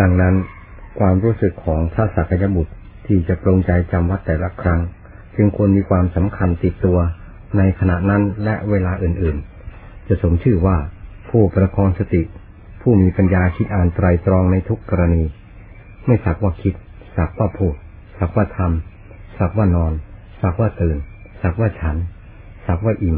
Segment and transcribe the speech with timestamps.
[0.00, 0.34] ดังนั้น
[0.98, 2.72] ความรู้สึกของพระสักยบุตร
[3.06, 4.80] ที่จะปรงใจจำวัดแต่ละครั้ง
[5.36, 6.98] จึงควรมีความสำคัญติดตัว
[7.56, 10.76] ในขณะนั้นและเวลาอื่นๆ จะสมชื่อว่า
[11.30, 12.22] ผู้ประคองสติ
[12.80, 15.24] ผู้มีปัญญาคิดอ่านไตรตรองในทุกกรณี
[16.06, 16.74] ไม่สักว่าคิด
[17.16, 17.74] สักว่าพูด
[18.18, 19.92] สักว่าทำสักว่านอน
[20.42, 20.96] สักว่าตื่น
[21.42, 21.96] สักว่าฉัน
[22.66, 23.16] สักว่าอิ่ม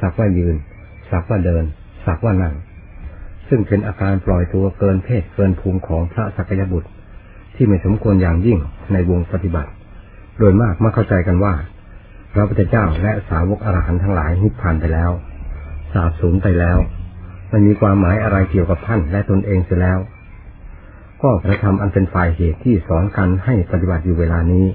[0.00, 0.56] สักว่ายืน
[1.10, 1.64] สักว่าเดิน
[2.06, 2.54] สักว่านั่ง
[3.48, 6.88] ซึ่งเป็นอาการปล่อยตัวเกินเพศเกินภูมิของพระสักยบุตร
[7.54, 8.58] ที่ไม่สมควรอย่างยิ่ง
[8.92, 9.70] ในวงปฏิบัติ
[10.38, 11.54] โดยมากมาเข้าใจกันว่า
[12.32, 15.10] พระพุทธเจ้าและสาวกอรหันต์ทั้งหลายนิพพานไปแล้ว
[15.92, 16.78] สาบสูญไปแล้ว
[17.52, 19.98] มันมีความหมายอะไรเกี่ยวกับท่านและตนเองเสียแล้ว
[21.22, 24.66] ก็พระธรรมอันเป็นฝ่ายเหตุที่สอนกันให้ปฏิบัติอยู่เวลานี้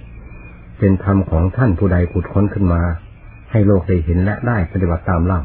[0.80, 2.82] เป็นธรรมของท่านผู้ใดขุดค้นขึ้นมา
[3.52, 5.42] ให้โลกได้เห็นและได้ปฏิบัติตามเล่า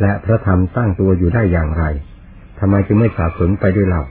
[0.00, 1.84] และพระธรรมตั้งตัวอยู่ได้อย่างไร
[2.58, 4.02] ทำไมจึงไม่สาบสูญไปด้วยเล่า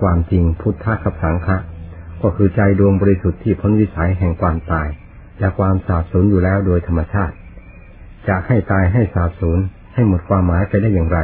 [0.00, 1.56] ความจริงพุทธะกับสังฆะ
[2.22, 4.88] ก็คือใจดวงบริสุทธิ์ที่พ้นวิสัยแห่งความตาย
[5.40, 7.34] และความสาบสูญอยู่แล้วโดยธรรมชาติ
[8.28, 9.58] จะให้ตายให้สาบสูญ
[9.94, 11.18] ให้หมดความหมายไปได้อย่างไร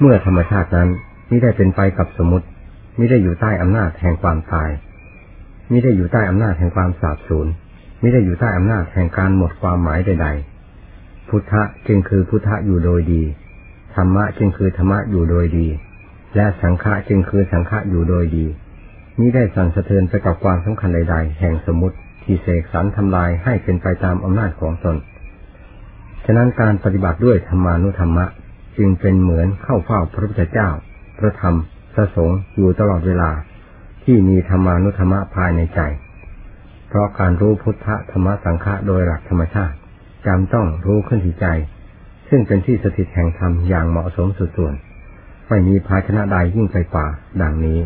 [0.00, 0.88] เมื่อธรรมชาตินั้น
[1.28, 2.46] ไม่ได้เป็นไปกับสมมติ
[2.96, 4.70] ไม่ได้อยู่ใต้อำนาจแห่งความตาย
[5.70, 7.46] ไม่ได้อยู่ใต้อำนาจแห่งความสาบสูญ
[8.00, 13.22] ไม่ได้อยู่ใต้อำนาจแห่งการหมดความหมายใดๆ พุทธะจึงคือพุทธะอยู่โดยดี
[13.94, 15.68] ธรรมะจึงคือธรรมะอยู่โดยดี
[16.36, 18.46] และสังฆะจึงคือสังฆะอยู่โดยดี
[19.18, 24.96] มิได้สั่นสะเทือนไปกับความสำคัญใด ๆ แห่งสมมติที่เสกสรรทำลายให้เป็นไปตามอำนาจของตน
[26.24, 28.26] ฉะนั้นการปฏิบัติด้วยธรรมานุธรรมะ
[28.78, 30.68] จึงเป็นเหมือนเข้าเฝ้าพระพุทธเจ้า
[31.18, 31.54] พระธรรม
[31.94, 33.30] พระสงฆ์อยู่ตลอดเวลา
[34.04, 35.80] ที่มีธรรมานุธรรมะภายในใจ
[36.88, 39.76] เพราะการรู้พุทธธรรมสังฆะโดยหลักธรรมชาติ
[40.26, 41.46] จำต้องรู้ขึ้นที่ใจ
[42.36, 44.74] ซึ่งเป็นที่สถิตแห่งธรรมอย่างเหมาะสมสุดส่วน
[45.48, 47.06] ไม่มีภาชนะใดยิ่งไปกว่า
[47.42, 47.78] ดังนี้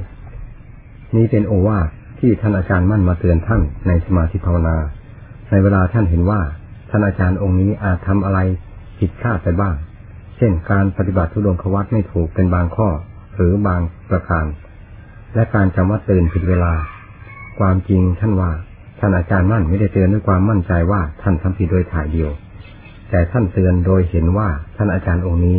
[1.15, 4.77] นี้เป็นโอวาทที่ท่านอาจารย์มั่นมาเตือนท่านในสมาธิภาวนา
[5.51, 6.41] ในเวลาท่านเห็นว่า
[6.91, 8.39] ท่านอาจารย์องค์นี้อาจทำอะไร
[8.99, 9.75] ผิดพลาดไปบ้าง
[10.37, 12.89] เช่น การปฏิบัติทุดงควัตไม่ถูกเป็นบางข้อ
[13.35, 13.81] หรือบาง
[14.11, 14.47] ประการ
[15.35, 16.75] และการจำวัดตื่นผิดเวลา
[17.59, 18.51] ความจริงท่านว่า
[18.99, 22.33] ท่านอาจารย์มั่นไม่ได้เตือนด้วยความมั่นใจว่าท่านทำผิดโดยถ่ายเดียว
[23.11, 25.59] แต่ท่านเตือนโดยเห็นว่าท่านอาจารย์องค์นี้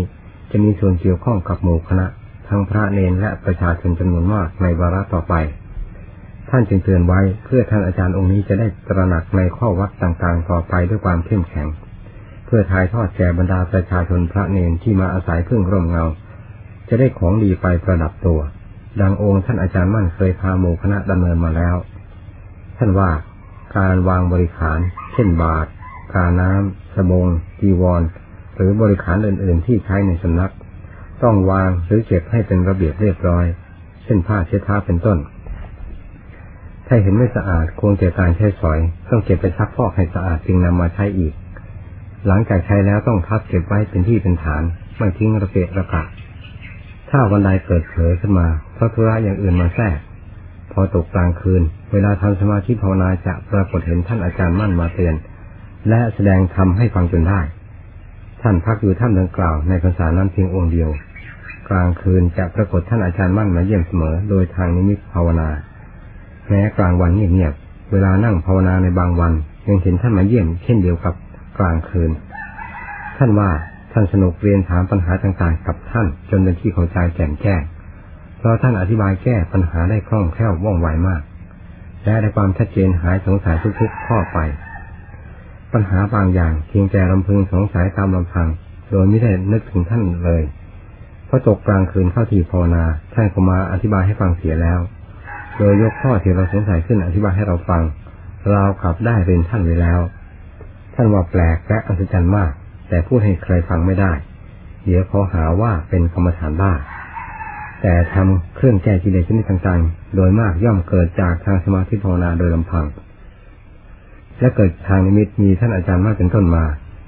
[0.51, 2.05] จะมีส่วนเกี่ยวข้องกับหมู่คณะ
[2.49, 5.33] ทั้งพระเนนและประชาชนจำนวนมากในวาระต่อไป
[6.49, 11.67] ท่านจึงเตือนไว้เพื่อท่านอาจารย์องค์นี้จะได้ตระหนักในข้อวัดต่างๆ ต่อไปด้วยความเข้มแข็ง
[12.45, 16.05] เพื่อถ่ายทอดแก่บรรดาประชาชนพระเนนที่มาอาศัยพึ่งร่มเงา
[16.89, 18.39] จะได้ของดีไปประดับตัว
[19.01, 21.75] ดังองค์ท่านอาจารย์มั่นเคยพาหมู่คณะดำเนินมาแล้ว
[22.77, 23.11] ท่านว่า
[23.77, 24.79] การวางบริขาร
[25.13, 25.67] เช่นบาท
[26.13, 27.25] กาน้ำสบง
[27.59, 28.01] จีวร
[28.55, 30.51] หรือบริขารอื่น ๆ ที่ใช้ในสำนัก
[31.23, 33.45] ต้องวางหรือเก็บให้เป็นระเบียบเรียบร้อย
[34.03, 35.17] เช่นผ้าเช็ดเท้าเป็นต้น
[36.87, 41.33] ถ้าเห็นไม่สะอาดควรแก่การใช้สอย ต้องเก็บไปซักฟอกให้สะอาดจึงนำมาใช้อีก
[42.27, 44.63] หลังจากใช้แล้วต้องพับเก็บไว้เป็นที่เป็นฐาน
[44.97, 46.03] ไม่ทิ้งระเกะระกะ
[47.09, 49.97] ถ้าวันใดเกิดเผลอขึ้นมาเพราะธุระอย่างอื่นมาแทรก
[50.71, 55.15] พอตกกลางคืน เวลาทำสมาธิภาวนาจะปรากฏเห็นท่านอาจารย์มั่นมาเตือน
[55.89, 57.41] และแสดงทำให้ฟังจนได้
[58.41, 60.89] ท่านพักอยู่ท่านดังกล่าวในภาษานั้นเพียงองค์เดียว
[61.69, 65.49] กลางคืนจะปรากฏท่านอาจารย์มั่นมาเยี่ยมเสมอ โดยทางนิมิตภาวนา
[66.49, 69.33] แม้กลางวันเงียบๆเวลานั่งภาวนาในบางวัน
[69.67, 71.13] ยังเห็นท่านมาเยี่ยมเช่นเดียวกับ
[71.57, 72.11] กลางคืน
[73.17, 73.49] ท่านว่า
[73.93, 77.61] ท่านสนุกเรียนถามปัญหาต่างๆ กับท่านจนเป็นที่เข้าใจแจ่มแจ้ง
[78.37, 81.21] เพราะท่านอธิบายแก้ปัญหาได้คล่องแคล่วว่องไวมาก
[82.03, 84.39] และได้ความชัดเจนหายสงสัยทุกๆข้อไป
[85.73, 88.47] ปัญหาบางอย่างเพียงแต่ลำพึงสงสัยตามลำพัง
[88.91, 90.43] โดยไม่ได้นึกถึงท่านเลย
[91.27, 94.79] พอตกกลางคืนเข้าทีภาวนาท่านก็มาอธิบายให้ฟังเสียแล้ว
[95.57, 97.83] โดยยกข้อที่เราสงสัยขึ้นอธิบายให้เราฟัง
[98.51, 99.99] เราขับได้เรียนท่านไว้แล้ว
[100.95, 102.51] ท่านว่าแปลกและอัศจรรย์มาก
[102.89, 104.11] แต่พูดให้ใครฟังไม่ได้
[104.85, 106.73] เดี๋ยวเขาหาว่าเป็นกรรมฐานบ้า
[107.81, 112.85] แต่ทำเครื่องแก้กิเลสชนิดต่างๆ โดยมากย่อมเกิดจากทางสมาธิภาวนาโดยลำพัง
[114.39, 116.65] และเกิดทางนิมิตมีท่านอาจารย์มากเป็นต้นมา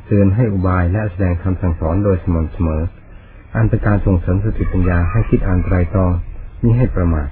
[0.07, 2.81] เตือนให้อุบายและแสดงคำสั่งสอนโดยสม่ำเสมอ
[3.55, 6.11] อันเป็นการส่งเสริมสติปัญญาให้คิดอ่านไตรตรอง
[6.61, 7.27] มิให้ประมาท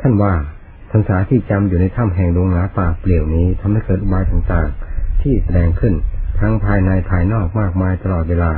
[0.00, 0.32] ท่านว่า
[0.90, 5.94] พรรษาที่จำอยู่ในถ้ำแห่งดวงหนาป่าเปลี่ยวนี้ทำให้เกิดอุบายต่างๆ ที่แสดงขึ้น
[6.40, 8.52] ทั้งภายในภายนอกมากมายตลอดเวลา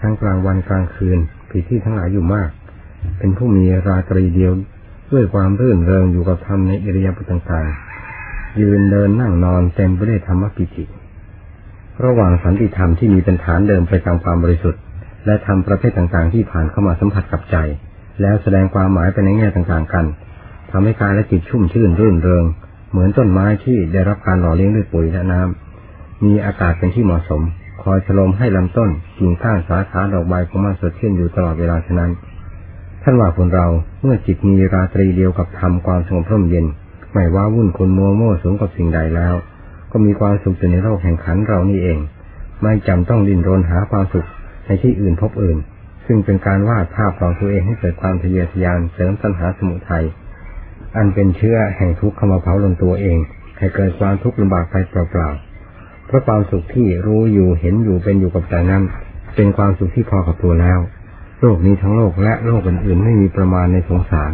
[0.00, 1.18] ทั้งกลางวันกลางคืน
[1.48, 2.50] ผีที่ทั้งหลายอยู่มาก
[3.18, 4.52] เป็นผู้มีราตรีเดียว
[5.12, 7.87] ด้วยความรื่นเริงอยู่กับธรรมในอิริยาบถต่างๆ
[8.60, 10.84] ยืนเดินนั่งนอนเต็มไปด้วยธรรมปิจิ
[12.04, 14.80] ระหว่างสันติธรรมที่มีเป็นฐานเดิมไปตามความบริสุทธิ์
[15.26, 17.56] และทำประเภทต่างๆ ที่ผ่านเข้ามาสัมผัสกับใจ
[18.20, 20.06] แล้วแสดงความหมายไปในแง่ต่างๆกัน
[20.70, 22.44] ทำให้กายและจิตชุ่มชื่นรื่นเริง
[22.90, 27.42] เหมือนต้นไม้ที่ได้รับการหล่อเลี้ยงด้วยปุ๋ยและน้ำมีอากาศเป็นที่เหมาะสม
[27.82, 32.10] คอยฉลมให้ลำต้นกิ่งก้านสาขาดอกใบของมันสดชื่นอยู่ตลอดเวลาฉะนั้น
[33.02, 33.66] ท่านว่าคนเรา
[34.02, 36.66] เมื่อจิตมีราตรีเดียวกับธรรมความสงบร่มเย็น
[37.12, 39.34] ไม่ว่าวุ่นคุณโมโม่สูงกับสิ่งใดแล้ว
[39.92, 41.98] ก็มีความสุขอยู่ในโลกแห่งขันเรานี่เอง
[42.62, 44.26] ไม่จำต้องดิ้นรนหาความสุข
[44.66, 45.58] ในที่อื่นพบอื่น
[46.06, 50.04] ซึ่งเป็นการวาดภาพของตัวเองให้เกิดความทะเยอทะยานเสริมตัณหาสมุทัย
[50.96, 53.18] อันเป็นเชื้อแห่งทุกข์เข้ามาเผาลนตัวเอง
[53.58, 58.82] ให้เกิดความทุกข์ลำบากไปเปล่าๆเพราะความสุขที่รู้อยู่เห็นอยู่เป็นอยู่กับใจนั้น
[59.36, 60.78] เป็นความสุขที่พอกับตัวแล้ว
[61.40, 64.30] โลกนี้ทั้งโลกและโลกอื่นๆไม่มีประมาณในสงสาร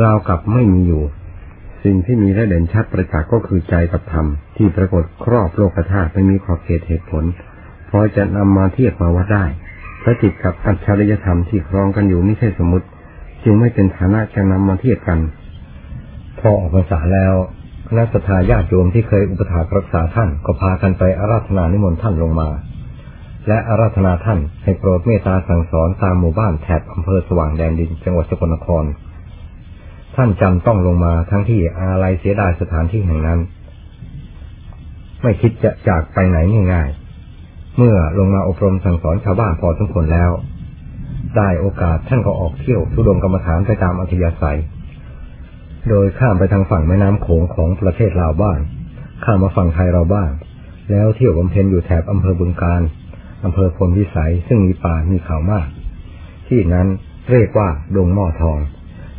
[0.00, 1.02] เรากับไม่มีอยู่
[1.84, 4.26] สิ่งที่มีและเด่นชัดประจักษ์ก็คือใจกับธรรม
[4.56, 7.24] ที่ปรากฏครอบโลกธาตุไม่มีขอบเขตเหตุผล
[7.90, 9.44] พอจะนำมาเทียบมาวัดได้
[10.02, 12.86] พระจิตกับอัจฉริยธรรมที่ครองกันอยู่ไม่ใช่สมมติ
[13.44, 15.18] จึงไม่เป็นฐานะจะนำมาเทียบกัน
[16.38, 17.34] พอออกภาษาแล้ว
[17.88, 22.48] คณะสัตยาติโยมที่เคยอุปถากรักษาท่านก็พากันไปอาราธนานิมนต์ท่านลงมา
[23.48, 28.84] และอาราธนาท่านให้โปรดเมตตาสั่งสอนตามหมู่บ้านแถบอำเภอสว่างแดนดินจังหวัดสกลนคร
[30.20, 33.40] ท่านจำต้องลงมาทั้งที่อาลัยเสียดายสถานที่แห่งนั้น
[35.22, 36.38] ไม่คิดจะจากไปไหน
[36.72, 40.30] ง่ายๆ เมื่อลงมาอบรมสั่งสอนชาวบ้านพอสมควรแล้ว
[41.36, 44.58] ได้โอกาสท่านก็ออกเที่ยวทุดงกรรมฐานไปตามอัธยาศัย
[45.88, 48.58] โดยข้ามไปทางฝั่งแม่น้ำโขงของประเทศลาวบ้าง
[49.24, 50.30] ข้ามมาฝั่งไทยเราบ้าง
[50.90, 52.82] แล้วเที่ยวบำเพ็ญอยู่แถบอำเภอบึงการ
[53.44, 55.68] อำเภอพลวิสัยซึ่งมีป่ามีเขามาก
[56.48, 56.86] ที่นั้น
[57.30, 58.60] เรียกว่าดงหม้อทอง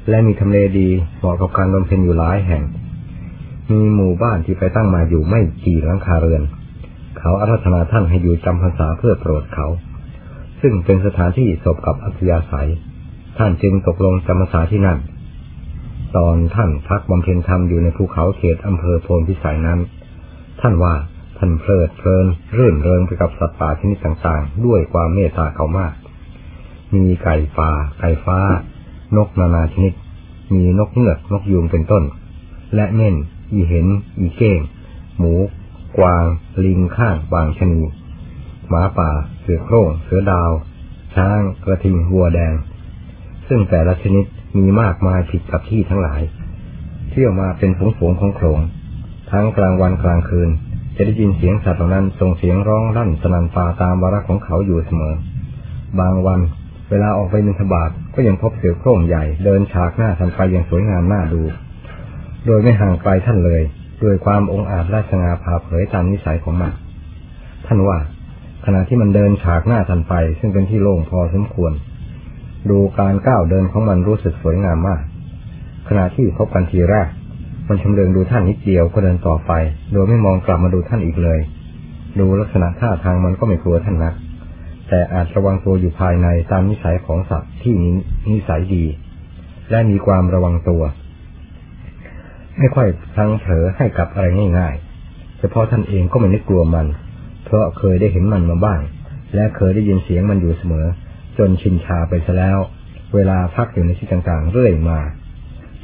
[0.09, 2.63] และมีทำเลดีเหมาะกับการบำเพ็ญอยู่หลายแห่ง
[3.71, 6.43] มีหมู่บ้านที่ไปตั้งมาอยู่ไม่กี่หลังคาเรือน
[7.19, 9.67] เขาอาราธนาท่านให้อยู่จำพรรษาเพื่อโปรดเขา
[10.61, 12.69] ซึ่งเป็นสถานที่สบกับอัธยาศัย
[13.37, 14.99] ท่านจึงตกลงจำพรรษาที่นั่น
[16.17, 19.79] ตอนท่านพักบำเพ็ญธรรมอยู่ในภูเขาเขตอำเภอโพนพิสัยนั้น
[20.61, 20.93] ท่านว่า
[21.37, 22.25] ท่านเพลิดเพลิน
[22.57, 25.93] รื่นเริงไปกับสัตว์ป่าชนิดต่างๆ ด้วยความเมตตาเขามาก
[26.95, 28.39] มีไก่ป่าไก่ฟ้า
[29.17, 29.93] นกนานาชนิด
[30.53, 32.03] มีนกเงือกนกยูงเป็นต้น
[32.75, 33.15] และเม่น
[33.53, 33.87] อีเห็น
[34.19, 34.59] อีเก้ง
[35.17, 35.33] หมู
[35.97, 36.25] กวาง
[36.65, 37.81] ลิงข้างบางชนี
[38.69, 39.11] หมาป่า
[39.41, 40.51] เสือโคร่ง เสือดาว
[41.15, 42.53] ช้าง กระทิงวัวแดง
[43.47, 44.25] ซึ่งแต่ละชนิด
[44.57, 46.21] มีมากมายผิดกับที่ทั้งหลาย
[47.09, 48.59] เที่ยวมาเป็นฝูงๆของโขง
[49.31, 50.49] ทั้งกลางวันกลางคืน
[50.95, 55.13] จะได้ยินเสียงสัตว์เหล่านั้นส่งเสียงร้องลั่นสนั่นป่าตามวาระของเขาอยู่เสมอ
[55.99, 56.39] บางวัน
[56.89, 61.41] เวลาออกไปบินทบาทก็ยังพบเสือโคร่งใหญ่ เดินฉากหน้าทันไปอย่างสวยงามน่าดู
[62.45, 63.61] โดยไม่ห่างไกลท่านเลย
[64.03, 66.71] ด้วยความองอาจและสง่าผ่าเผยตามนิสัยของมัน
[67.65, 67.97] ท่านว่า
[68.65, 71.71] ขณะที่มันเดินฉากหน้าทันไป ซึ่งเป็นที่โล่งพอสมควร
[72.69, 75.01] ดูการก้าวเดินของมันรู้สึกสวยงามมาก
[75.89, 77.07] ขณะที่พบกันทีแรก
[77.67, 79.51] มันชำเลืองดูท่านนิดเดียวก็เดินต่อไป
[79.93, 81.39] โดยไม่มองกลับมาดูท่านอีกเลย
[82.19, 84.13] ดูลักษณะท่าทางมันก็ไม่กลัวท่านนัก
[84.89, 87.89] แต่อาจระวังตัวอยู่ภายในตามนิสัยของสัตว์ที่มี
[88.31, 88.85] นิสัยดี
[89.69, 90.81] และมีความระวังตัว
[92.57, 94.27] ไม่ค่อยพลังเผลอให้กับอะไร
[94.59, 96.87] ง่ายๆ เฉพาะท่านเองก็ไม่นึกกลัวมัน
[97.45, 98.81] เพราะเคยได้เห็นมันมาบ้าง
[99.35, 100.85] และเคยได้ยินเสียงมันอยู่เสมอ
[101.37, 102.57] จนชินชาไปซะแล้ว
[103.15, 104.99] เวลาพักอยู่ในที่ต่างๆ เรื่อยมา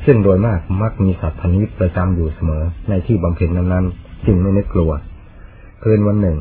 [0.06, 4.92] ซึ่งโดยมากมักมีสัตว์พันธุ์ประจำอยู่เสมอในที่บำเพ็ญนั้นๆจึงไม่นึกกลัว
[5.84, 6.38] คืนวันหนึ่ง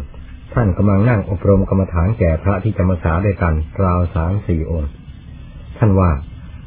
[0.54, 4.90] ท่านกำลังนั่งอบรมกรรมฐานแก่พระที่จำพรรษาด้วยกัน ราวสามสี่องค์
[5.78, 6.10] ท่านว่า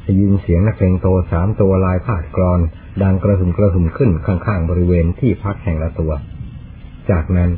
[0.03, 2.59] ได้ยินเสียงนักเพลงโตสามตัวลายพาดกรอน
[3.03, 6.11] ดังกระหึ่มกระหึ่มขึ้นข้างๆบริเวณที่พักแห่งละตัว
[7.09, 7.49] จากนั้น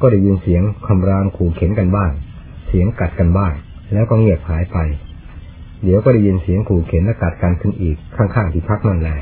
[0.00, 2.10] ก็ได้ยินเสียงคำรามขู่เข็นกันบ้าง
[2.68, 3.52] เสียงกัดกันบ้าง
[3.92, 4.78] แล้วก็เงียบหายไป
[5.84, 9.16] เดี๋ยวก็ได้ยินเสียงขู่เข็นและกัดกันขึ้นอีกข้างๆที่พักนั่นแหละ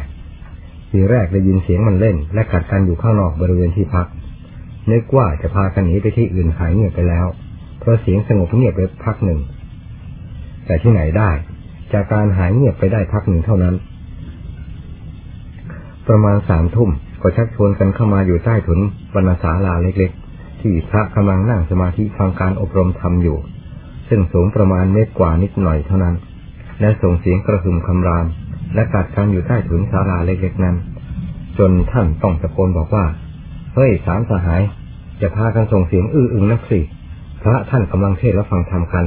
[0.91, 4.07] ทีแรกได้ยินเสียงมันเล่น และกัดกันอยู่ข้างนอกบริเวณที่พัก
[4.93, 7.27] นึกว่าจะพากันหนีไปที่อื่นหายเงียบไปแล้ว
[7.81, 9.41] เพราะเสียงสงบเงียบไปพักหนึ่ง
[10.67, 11.31] แต่ที่ไหนได้
[11.93, 13.75] จากการหายเงียบไปได้พักหนึ่งเท่านั้น
[16.09, 16.91] ประมาณสามทุ่ม
[17.23, 18.81] ก็ชักชวนกันเข้ามาอยู่ใต้ถุน
[19.15, 23.39] บรรณศาลาเล็กๆ ที่พระกำลังนั่งสมาธิฟังการอบรมธรรมอยู่
[24.09, 26.17] ซึ่งสูงประมาณเมตรกว่านิดหน่อยเท่านั้น
[26.81, 28.27] และส่งเสียงกระหึ่มคำราม
[28.75, 30.77] และกัดกันอยู่ใต้ถุนศาลาเล็กๆนั้น
[31.59, 33.05] จนท่านต้องตะโกนบอกว่า
[33.75, 34.63] เฮ้ยสามสหาย
[35.19, 36.81] อย่าพากันส่งเสียงอื้ออึงนักสิ
[37.43, 39.05] พระท่านกำลังเทศและฟังธรรมกัน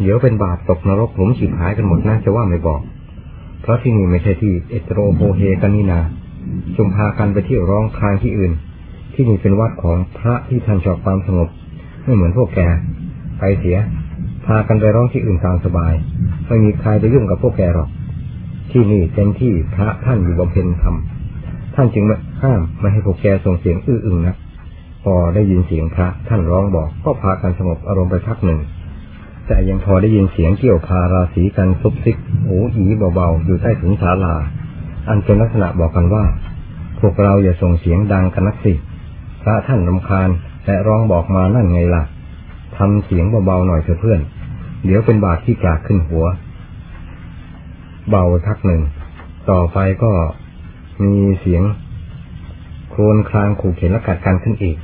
[0.00, 2.80] เดี๋ยวเป็นบาปตกนรกหลุมฉิบหายกันหมดน่าจะว่าไม่บอก
[3.62, 6.00] เพราะที่นี่ไม่ใช่ที่เอตโรโฮเฮกันนี่นา
[6.76, 8.52] จงพากันไปเที่ยวร้องคลางที่อื่น
[9.14, 11.48] ที่นี่เป็นวัดของพระที่ท่านชอบความสงบ
[12.04, 12.60] ไม่เหมือนพวกแก
[13.38, 13.78] ไปเสีย
[14.46, 15.94] พากันไปร้องที่อื่นตามสบาย
[16.48, 17.88] ไม่มีใครไปยุ่งกับพวกแกหรอก
[18.70, 20.94] ที่นี่เต็มที่พระท่านอยู่บำเพ็ญธรรม
[21.74, 24.36] ท่านจึงมาห้ามไม่ให้พวกแกส่งเสียงอื้ออึงนะ
[25.04, 28.60] พอได้ยินเสียงพระท่านร้องบอกก็พากันสงบอารมณ์ไปพักหนึ่ง
[29.46, 32.16] แต่ยังพอได้ยินเสียงเกี่ยวพาราสีกันซุบซิก
[32.46, 34.34] หูอีเบาๆอยู่ใต้ถุนศาลา
[35.08, 36.24] อันเป็นลักษณะบอกกันว่า
[37.00, 38.72] พวกเราอย่าส่งเสียงดังกันนักสิ
[39.42, 40.28] พระท่านรำคาญ
[40.66, 42.02] และร้องบอกมานั่นไงล่ะ
[42.76, 44.20] ทำเสียงเบาๆหน่อยเถอะเพื่อน
[44.84, 46.26] เดี๋ยวเป็นบาดที่กลากขึ้นหัว
[48.10, 48.82] เบาทักหนึ่ง
[49.50, 50.12] ต่อไปก็
[51.02, 51.62] มีเสียง
[52.90, 54.76] โครนคลางขู่เข็นและกัดกันขึ้นอีก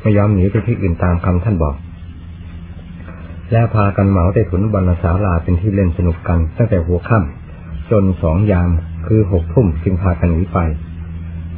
[0.00, 1.74] ไม่ยอมหนีไปที่อื่นตามคำท่านบอก
[3.52, 8.70] แล้วพากันเหมาได้ถุนบรรณศาลาเป็นที่เล่นสนุกกัน ตั้งแต่หัวค่ำจนสองยาม
[9.06, 10.58] คือหกทุ่มจึงพากันหนีไป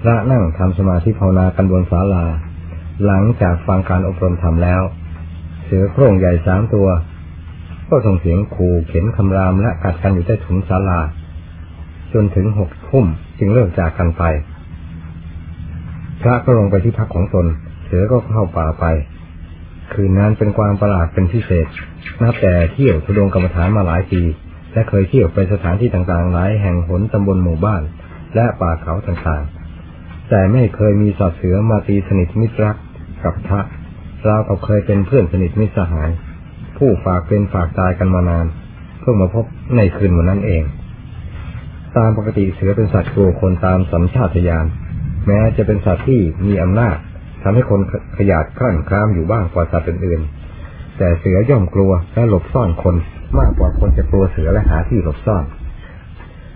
[0.01, 2.25] พระนั่งทำสมาธิภาวนากันบนศาลา
[3.05, 4.83] หลังจากฟังการอบรมธรรมแล้ว
[5.65, 6.89] เสือโคร่งใหญ่สามตัว
[7.89, 11.01] ก็ส่งเสียงขู่เข็นคำรามและกัดกันอยู่ใต้ถุนศาลา
[12.13, 13.09] จนถึงหก ทุ่ม
[13.39, 14.23] จึงเลิกจากกันไป
[16.23, 17.47] พระก็ลงไปที่พักของตน
[17.85, 18.85] เสือก็เข้าป่าไป
[19.93, 21.67] คืนนั้นเป็นความประหลาดเป็นพิเศษ
[22.23, 24.23] นับแต่เที่ยวทุดงกรรมฐานมาหลายปี
[24.73, 27.83] และเคยเที่ยวไปสถานที่ต่างๆ หลายแห่งหนตำบลหมู่บ้าน
[28.35, 32.77] และป่าเขาต่างๆ แต่ไม่เคยมีสัตว์เสือมาตีสนิทมิตรรัก
[33.25, 33.61] กับพระ
[34.25, 36.11] เรากับเคยเป็นเพื่อนสนิทมิตรสหาย
[36.77, 38.47] ผู้ฝากเป็นฝากตายกันมานาน
[39.01, 39.45] เพิ่งมาพบ
[39.77, 40.65] ในคืนวันนั้นเอง
[41.99, 44.67] ตามปกติเสือเป็นสัตว์กลัวคนตามสัญชาตญาณ
[45.27, 46.97] แม้จะเป็นสัตว์ที่มีอำนาจ
[47.43, 47.81] ทำให้คน
[48.19, 52.97] ขยาดคลั่นคลามอยู่บ้างกว่าสัตว์อื่นๆ แต่เสือย่อมกลัวและหลบซ่อนคน
[53.39, 55.45] มากกว่าคนจะกลัวเสือและหาที่หลบซ่อน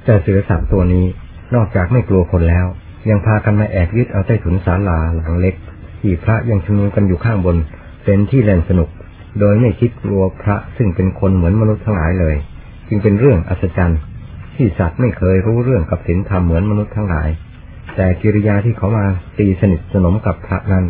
[0.04, 1.06] แต่เสือสามตัวนี้
[1.54, 2.66] นอกจากไม่กลัวคนแล้ว
[3.10, 5.54] ยังพากันมาแอบยึดเอาใต้ถุนศาลาหลังเล็ก
[6.00, 7.56] ที่พระยังชุมนุมกันอยู่ข้างบน
[8.04, 8.88] เป็นที่เล่นสนุก
[9.40, 12.36] โดยไม่คิดกลัวพระซึ่งเป็นคนเหมือนมนุษย์ทั้งหลายเลย
[12.88, 14.00] จึงเป็นเรื่องอัศจรรย์
[14.58, 17.28] ที่สัตว์ไม่เคยรู้เรื่องกับศีลธรรมเหมือนมนุษย์ทั้งหลาย
[17.96, 19.04] แต่กิริยาที่เขามา
[19.38, 20.84] ตีสนิทสนมกับพระนั้น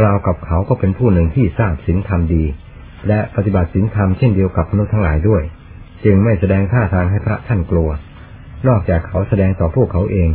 [0.00, 2.44] เรากับเขาก็เป็นผู้หนึ่งที่ทราบศีลธรรมดี
[3.08, 5.42] และปฏิบัติศีลธรรมเช่นเดียวกับมนุษย์ทั้งหลายด้วย
[6.04, 7.90] จึงไม่แสดงท่าทางให้พระท่านกลัว
[8.68, 10.30] นอกจากเขาแสดงต่อพวกเขาเอง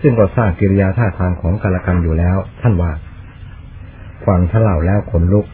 [0.00, 2.92] ซึ่งก็ทราบกิริยาท่าทางของกาลกันอยู่แล้ว ท่านว่า
[4.26, 5.46] ฟังท่านเล่าแล้วขนลุก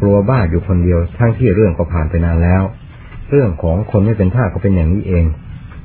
[0.00, 2.62] กลัวบ้าอยู่คนเดียวทั้งที่เรื่องก็ผ่านไปนานแล้ว
[3.30, 5.24] เรื่องของคนไม่เป็นท่าก็เป็นอย่างนี้เอง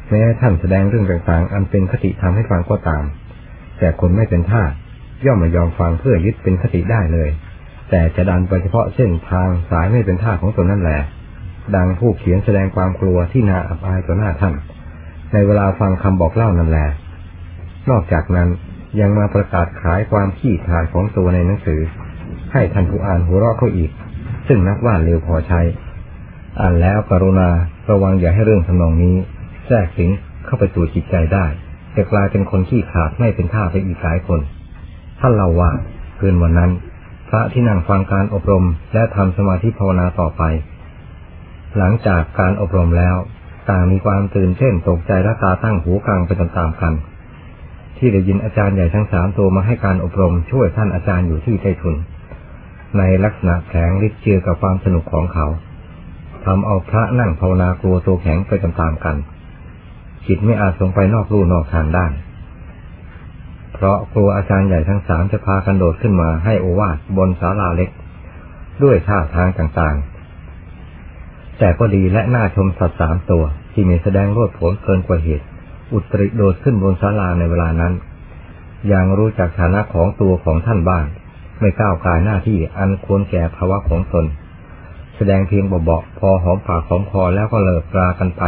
[0.10, 3.03] แม้ท่านแสดงเรื่องต่างๆ อันเป็นคติทำให้ฟังก็ตาม
[3.79, 4.63] แต่คนไม่เป็นท่า
[5.25, 7.29] ย่อมไม่ยอมฟังเพื่อยึดเป็นคติได้เลย
[7.89, 11.00] แต่จะดันไปเฉพาะเส้นทางสายไม่เป็นท่าของตนนั่นแหละ
[11.75, 14.53] ดังผู้เขียนแสดงความกลัวที่น่าอับอายต่อหน้าท่าน
[15.33, 16.88] ในเวลาฟังคำบอกเล่านั่นแหละ
[17.89, 18.50] นอกจากนั้น
[19.00, 21.81] ยังมาประกาศขายความขี้ขายของตัวในหนังสือ
[22.53, 23.91] ให้ท่านผู้อ่านหัวเราะเขาอีก
[24.48, 25.62] ซึ่งนักว่าเร็วพอใช้
[26.60, 27.50] อ่านแล้วกรุณา
[27.89, 29.15] ระวังอย่าให้เรื่องทำนองนี้
[29.67, 30.12] แทรกสิง
[30.46, 31.46] เข้าไปตัวจิตใจได้
[31.96, 34.39] จะกลายเป็นคนที่ขาดไม่เป็นท่าไปอีกหลายคน
[35.20, 35.72] ท่านเล่าว่า
[36.20, 36.72] คืนวันนั้น
[37.29, 40.43] พระที่นั่งฟังการอบรมและทำสมาธิภาวนาต่อไป
[41.77, 43.15] หลังจากการอบรมแล้ว
[43.70, 46.93] ต่างมีความตื่นเต้นตกใจและตาตั้งหูกลางไปตามๆกัน
[47.98, 51.96] ที่ได้ยินอาจารย์ใหญ่ทั้งสามตัวมาให้การอบรมช่วยท่านอาจารย์อยู่ที่ไททุน
[52.98, 55.48] ในลักษณะแข็งฤทธิ์เชื่อกับความสนุกของเขา
[56.46, 59.15] ทำเอาพระนั่งภาวนากลัวตัวแข็งไปตามๆกัน
[60.27, 62.06] จิตไม่อาจส่งไปนอกลู่นอกทางได้
[63.74, 67.89] เพราะกลัวอาจารย์ใหญ่ทั้งสามจะพากันโดดขึ้นมาให้โอวาทบนศาลาเล็ก
[68.84, 75.46] ด้วยท่าทางต่างๆ แต่ก็ดีและน่าชมสัตว์สามตัว ที่มีแสดงโลดผนเกินกว่าเหตุ
[75.94, 77.94] อุตริโดดขึ้นบนศาลาในเวลานั้น
[78.88, 81.06] อยังรู้จักฐานะของตัวของท่านบ้าง
[81.60, 84.25] ไม่ก้าวกายหน้าที่อันควรแก่ภาวะของตน
[85.15, 88.44] แสดงเพียงเบาๆพอหอมปากหอมคอแล้วก็เลิกปลากันไป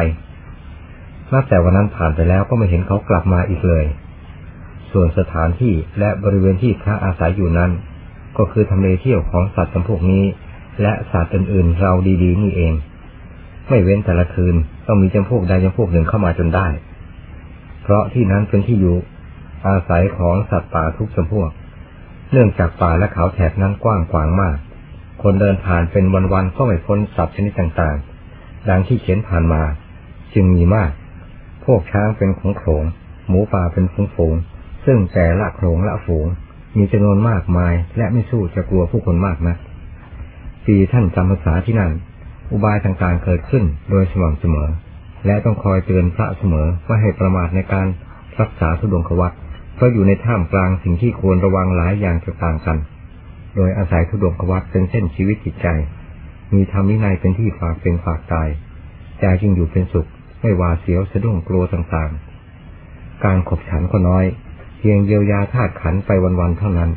[1.34, 3.86] นับแต่วันนั้นผ่านไปแล้วก็ไม่เห็นเขากลับมาอีกเลย
[4.92, 7.72] ส่วนสถานที่และบริเวณที่พระอาศัยอยู่นั้น
[8.38, 10.24] ก็คือทำเลเที่ยวของสัตว์จำพวกนี้
[10.82, 12.74] และสัตว์อื่นๆเราดีๆนี่เอง
[13.70, 14.56] ไม่เว้นแต่ละคืน
[14.88, 16.68] ต้องมีจำพวกใดจำพวกหนึ่งเข้ามาจนได้
[17.84, 18.98] เพราะที่นั้นเป็นที่อยู่
[19.68, 21.50] อาศัยของสัตว์ป่าทุกจำพวก
[22.32, 24.58] เนื่องจากป่าและเขาแถบนั้นกว้างขวางมาก
[25.22, 29.62] คนเดินผ่านเป็นวันๆก็ไม่พ้นสัตว์ชนิดต่างๆ ดังที่เขียนผ่านมา
[30.34, 30.92] จึงมีมาก
[31.66, 32.84] พวกช้างเป็นของโขง
[33.28, 34.36] หมูป่าเป็นฝูงฝูง
[34.86, 36.28] ซึ่งแต่ละโขงละฝูง
[36.78, 39.56] มีจำนวนมากมาย และไม่สู้จะกลัวผู้คนมากนะ
[40.66, 41.92] ปีท่านจำภาษาที่นั่น
[42.52, 44.70] อุบายต่างๆเกิดขึ้นโดยสม่ำเสมอ
[45.26, 47.88] และต้องคอยเตือนพระเสมอว่าให้ประมาทในการ
[48.40, 49.34] รักษาสุดงควัต
[49.76, 52.78] เพราะอยู่ในท่ามกลางสิ่งที่ควรระวังหลายอย่างต่างกัน
[53.56, 55.68] โดยอาศัยทุดงควัตเป็นเส้นชีวิตจิตใจ
[56.54, 58.50] มีธรรมวินัยเป็นที่ฝากเป็นฝากตาย
[59.20, 60.08] ใจจึงอยู่เป็นสุข
[60.46, 64.26] ไม่วาเสียวสะดุ้งกลัวต่างๆ การขบฉันก็น้อย
[64.78, 66.92] เพียงเยียวยาธาตุขันไปวันๆเท่านั้น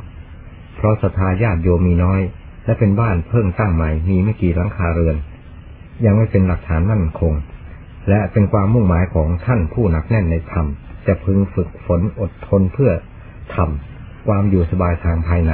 [0.77, 2.21] เพราะศรัทธาญาติโยมมีน้อย
[2.65, 5.17] และเป็นบ้านเพิ่งตั้างใหม่มีไม่กี่หลังคาเรือน
[6.05, 7.33] ยังไม่เป็นหลักฐานมั่นคง
[8.09, 10.67] และเป็นความมุ่งหมายของท่านผู้หนักแน่นในธรรม
[11.07, 12.93] จะพึงฝึกฝนอดทนเพื่อ
[13.55, 15.53] ทำความอยู่สบายทางภายใน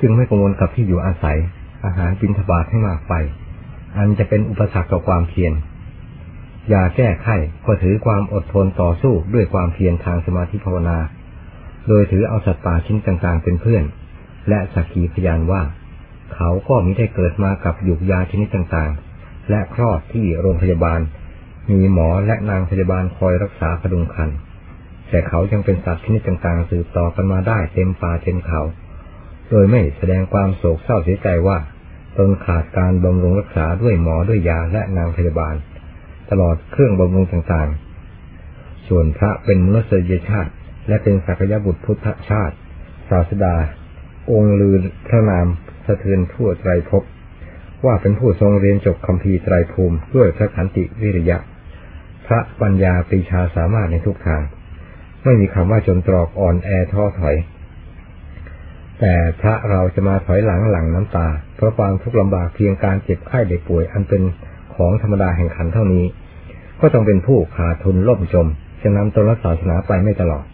[0.00, 1.38] จึงไม่กังวลกับที่อยู่อาศัย
[1.84, 3.14] อาหารบินทบาทให้มากไป
[3.96, 5.54] อันจะเป็นอุปสรรคต่อความเพียร
[6.72, 7.28] ยาแก้ไข
[7.66, 10.98] ก็ถือความอดทนต่อสู้ด้วยความเพียรทางสมาธิภาวนา
[11.88, 13.84] โดยถือเอาสัตว์ป่าชิ้นต่างๆ เป็นเพื่อน
[14.48, 15.62] และสักขีพยานว่า
[16.34, 21.00] เขาก็มิได้เกิดมากับหยุกยาชนิดต่างๆ และคลอดที่โรงพยาบาล
[21.70, 24.30] มีหมอและนางพยาบาลคอยรักษาพดุงคัน
[25.10, 28.60] แต่เขายังเป็นสัตว์ชนิดต่างๆ สืบต่อกันมาได้เต็มป่าเต็มเขา
[29.50, 31.58] โดยไม่แสดงความโศกเศร้าเสียใจว่า
[32.18, 35.54] ตนขาดการบำรุงรักษาด้วยหมอด้วยยาและนางพยาบาล
[36.30, 40.52] ตลอดเครื่องบำรุงต่างๆ ส่วนพระเป็นมนุษยชาติ
[40.88, 42.56] และเป็นสักยบุตรพุทธชาติ
[43.10, 43.56] ศาสดา
[44.32, 45.46] องค์ลือพระนาม
[45.86, 47.02] สะเทือนทั่วไตรภพ
[47.84, 51.38] ว่าเป็นผู้ทรงเรียนจบคำพีไตรภูมิด้วยพระขันติวิริยะ
[52.26, 54.42] พระปัญญาปรีชาสามารถในทุกทาง
[55.24, 57.36] ไม่มีคำว่าจนตรอกอ่อนแอท้อถอย
[59.00, 64.22] แต่พระเราจะมาถอยหลังหลังน้ำตา เพราะความทุกข์ลำบากเพียงการเจ็บไข้เด็กป่วยอันเป็น
[64.74, 66.04] ของธรรมดาแห่งขันเท่านี้
[66.80, 68.48] ก็ต้องเป็นผู้ขาดทุนล่มจม
[68.82, 70.44] จะนำตนและศาสนาไปไม่ตลอด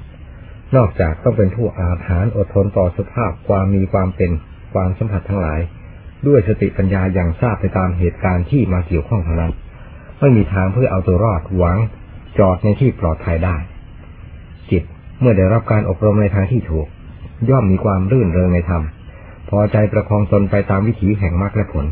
[0.76, 4.30] นอกจากต้องเป็นผู้อาถรรอดทนต่อสภาพความมีความเป็น
[4.72, 5.60] ความสัมผัสทั้งหลาย
[6.26, 9.52] ด้วยสติปัญญาอย่างทราบไปตามเหตุการณ์ที่มาเกี่ยวข้องเท่านั้น
[10.20, 11.78] ไม่มีทางเพื่อเอาตัวรอดหวัง
[12.38, 13.56] จอดในที่ปลอดภัยได้
[14.70, 14.82] จิต
[15.20, 16.86] เมื่อได้รับการอบรมในทางที่ถูก
[17.50, 18.82] ย่อมมีความรื่นเริงในธรรม
[19.48, 21.86] พอใจประคองตนไปตามวิถีแห่งมรรคและผล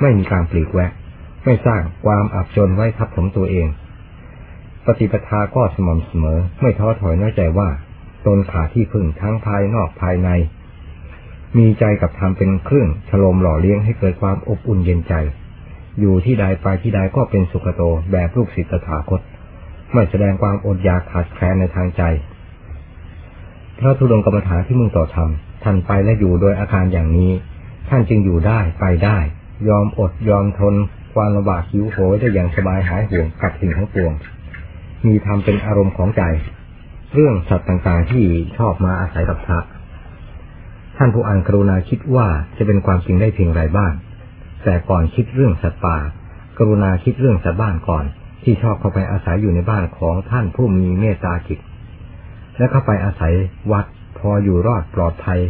[0.00, 0.90] ไม่มีการปลีกแวะ
[1.46, 3.68] ไม่สร้างความอับจนไว้ทับถมตัวเอง
[4.86, 7.68] ปฏิปทาก็สม่ำเสมอ ไม่ท้อถอยน้อยใจว่า
[8.26, 10.28] ตนขาที่พึ่งทั้งภายนอกภายใน
[11.58, 15.14] มีใจกับธรรมเป็นเครื่องฉโลมหล่อเลี้ยงให้เกิดความอบอุ่นเย็นใจ
[16.00, 19.20] อยู่ที่ใดไปที่ใดก็เป็นสุขโตแบบลูกศิษย์ตถาคต
[19.92, 22.02] ไม่แสดงความอดอยากขาดแคลนในทางใจ
[23.78, 25.30] พระธุดงกรรมฐานที่มุ่งต่อธรรม
[25.64, 27.32] ท่านไปและอยู่โดยอาการอย่างนี้
[27.88, 29.18] ท่านจึงอยู่ได้ไปได้
[29.68, 30.74] ยอมอดยอมทน
[31.16, 34.12] ความลำบากหิวโหยได้อย่างสบายหายห่วงกับสิ่งทั้งปวง
[35.06, 36.22] มีธรรมเป็นอารมณ์ของใจ
[37.14, 38.26] เรื่องสัตว์ต่างๆที่
[38.56, 39.58] ชอบมาอาศัยกับพระ
[40.96, 43.92] ท่านผู้อ่านกรุณาคิดว่าจะเป็นความจริงได้เพียงไรบ้าง
[44.64, 45.96] แต่ก่อนคิดเรื่องสัตว์ป่า
[46.58, 48.04] กรุณาคิดเรื่องสัตว์บ้านก่อน
[48.44, 51.58] ที่ชอบเข้าไปอาศัยอยู่ในบ้านของท่านผู้มีเมตตาจิต
[52.56, 53.32] และเข้าไปอาศัย
[53.72, 53.84] วัด
[54.18, 55.40] พออยู่รอดปลอดภัย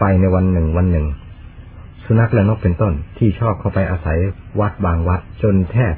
[0.00, 1.06] ไปในวันหนึ่งวันหนึ่ง
[2.06, 4.18] สุนัขและนกเป็นต้นที่ชอบเข้าไปอาศัย
[4.60, 5.94] วัดบางวัดจนแทบ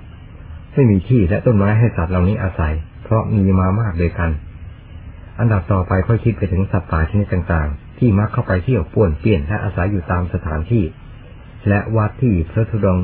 [0.75, 4.31] ไม่มีที่และต้นไม้ให้สัตว์เหล่านี้อาศัย เพราะมีมามากเลยกัน
[5.38, 10.85] อันดับต่อไปค่อยคิดไปถึงสัตว์ป่าชนิดต่างๆ ที่มักเข้าไปเที่ยวป่วนเปี้ยนและอาศัยอยู่ตามสถานที่
[11.68, 12.99] และวัดที่พระธุดง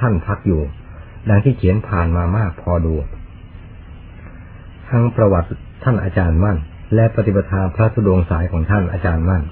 [0.00, 0.62] ท่านพักอยู่
[1.28, 2.94] ดังที่เขียนผ่านมามากพอดู
[4.90, 5.48] ทั้งประวัติ
[5.84, 6.58] ท่านอาจารย์มั่น
[6.94, 9.42] และปฏิปทาพระธุดงสายของท่านอาจารย์มั่น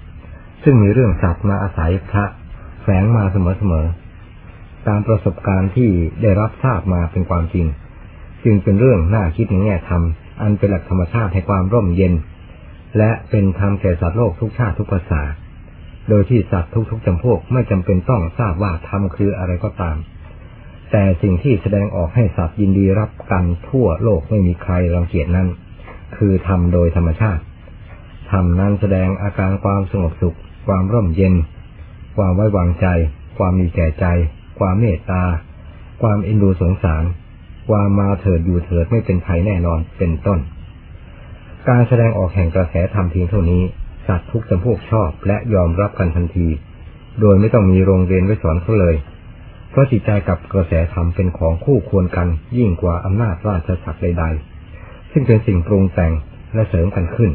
[0.63, 2.25] ซึ่งมีเรื่องสัตว์มาอาศัยพระ
[2.83, 3.37] แฝงมาเส
[3.73, 5.90] มอๆ ตามประสบการณ์ที่
[6.23, 7.66] ได้รับทราบมาเป็นความจริง
[8.45, 10.03] จึงเป็นเรื่องน่าคิดในแง่ธรรม
[10.43, 12.14] อันเป็นหลักธรรมชาติให้ความร่มเย็น
[12.99, 15.23] และเป็นธรรมแก่สัตว์โลกทุกชาติทุกภาษา
[16.09, 19.97] โดยที่สัตว์ทุกๆจำพวกไม่จำเป็นต้องทราบว่าธรรมคืออะไรก็ตาม
[20.90, 25.49] แต่สิ่งที่แสดงออกให้สัตว์ยินดีรับกันทั่วโลกไม่มีใครรังเกียจนั้น
[26.16, 27.43] คือธรรมโดยธรรมชาติ
[28.31, 31.35] ธรรมนั้นแสดงอาการความสงบสุข ความร่มเย็น
[32.16, 32.87] ความไว้วางใจ
[33.38, 34.07] ความมีแก่ใจ
[34.59, 35.25] ความเมตตา
[36.03, 37.05] ความเอ็นดูสงสาร
[37.68, 40.38] ความมาเถิดอยู่เถิดไม่เป็นภัยแน่นอนเป็นต้น
[41.68, 43.62] การแสดงออกแห่งกระแสธรรมเพียงเท่านี้
[44.07, 46.49] สัตว์ทุกจำพวกชอบและยอมรับกันทันที
[47.20, 48.96] โดยไม่ต้องมีโรงเรียนไว้สอนเขาเลย
[49.70, 56.12] เพราะจิตใจกับกระแสธรรมเป็นของคู่ควรกัน ยิ่งกว่าอำนาจราชศักดิ์ใดๆ ซึ่งเป็นสิ่งปรุงแต่ง
[56.55, 57.31] และเสริมกันขึ้น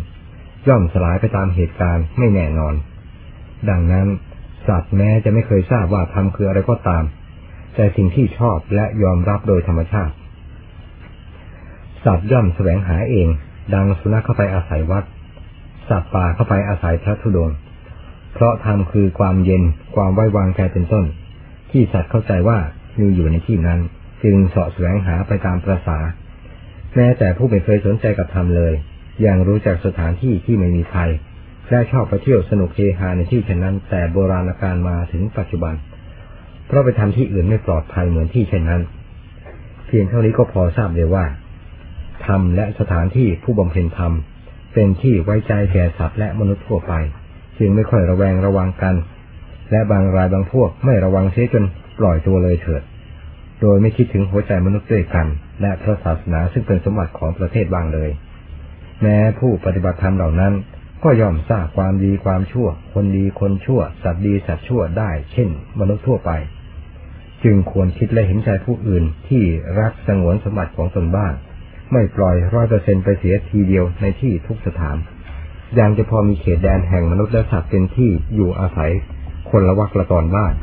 [0.67, 2.73] ย่อมสลายไปตามเหตุการณ์ไม่แน่นอน
[3.69, 4.07] ดังนั้น
[4.67, 7.03] สัตว์แม้จะไม่เคยทราบว่าธรรมคืออะไรก็ตาม
[7.75, 10.13] แต่สิ่งที่ชอบและยอมรับโดยธรรมชาติ
[12.05, 13.27] สัตว์ย่อมแสวงหาเอง
[13.73, 15.03] ดังสุนัขเข้าไปอาศัยวัด
[15.89, 17.49] สัตว์ป่าเข้าไปอาศัยพระธุดง
[18.33, 19.63] เพราะธรรมคือความเย็น
[19.95, 21.05] ความไว้วางใจเป็นต้น
[21.71, 22.57] ที่สัตว์เข้าใจว่า
[22.99, 23.79] มีอยู่ในที่นั้น
[24.23, 25.97] จึงเสาะแสวงหาไปตามประษา
[26.95, 28.73] แม้แต่ผู้ไม่เคยสนใจกับธรรมเลย
[29.25, 31.01] ยังรู้จักสถานที่ที่ไม่มีใคร
[31.69, 35.75] และชอบไปเที่ยวสนุกเฮฮาในที่เช่นนั้น แต่โบราณกาลมาถึงปัจจุบัน
[36.67, 38.81] เพราะไปทำที่อื่นไม่ปลอดภัยเหมือนที่เช่นนั้น
[39.87, 41.25] เพียงเท่านี้ก็พอทราบเลยว่า
[42.25, 44.13] ธรรมและสถานที่ผู้บำเพ็ญธรรม
[44.73, 46.93] เป็นที่ไว้ใจแก่สัตว์และมนุษย์ทั่วไป
[47.57, 48.95] จึงไม่ค่อยระแวงระวังกัน
[49.71, 51.65] และบางรายบางพวกไม่ระวังเสียจน
[51.99, 52.81] ปล่อยตัวเลยเถิด
[53.61, 55.27] โดยไม่คิดถึงหัวใจมนุษย์ด้วยกัน
[55.61, 58.09] และพระศาสนาซึ่งเป็นสมบัติของประเทศบางเลย
[59.01, 60.53] แม้ผู้ปฏิบัติธรรมเหล่านั้น
[61.03, 66.31] ก็ย่อมทราบความดีความชั่ว คนดีคนชั่ว สัตว์ดีสัตว์ชั่วได้ เช่น มนุษย์ทั่วไป
[67.43, 69.43] จึงควรคิดและเห็นใจผู้อื่นที่
[69.79, 71.33] รักสงวนสมบัติของตนบ้าง
[71.91, 74.97] ไม่ปล่อยร้อยเปอร์เซ็นไปเสียทีเดียวในที่ทุกสถาน
[75.79, 78.91] ยังจะพอมีเขตแดนแห่งมนุษย์และสัตว์เป็นที่อยู่อาศัย
[79.49, 80.53] คนละวักละตอนบ้าง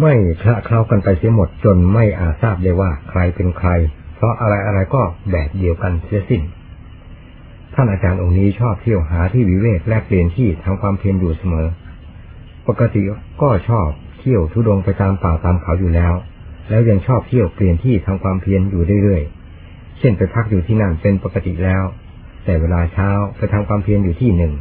[0.00, 3.70] ไม่คละเคล้ากันไปเสียหมดจนไม่อาจทราบได้ว่าใครเป็นใคร
[4.16, 6.42] เพราะอะไรอะไรก็แบบเดียวกันเสียสิ้น
[7.74, 11.68] ท่านอาจารย์องค์นี้ชอบเที่ยวหาที่วิเวกแลกเปลี่ยนที่ทำความเพียรอยู่เสมอ
[12.68, 13.02] ปกติ
[13.42, 13.88] ก็ชอบ
[14.20, 16.12] เที่ยวทุดงไปตามป่าตามเขาอยู่แล้ว
[16.68, 21.82] แล้วยังชอบเที่ยวเปลี่ยนที่ทำความเพียรอยู่เรื่อยๆ เช่นไปพักอยู่ที่นั่นเป็นปกติแล้ว
[22.44, 24.52] แต่เวลาเช้าไปทำความเพียรอยู่ที่หนึ่ง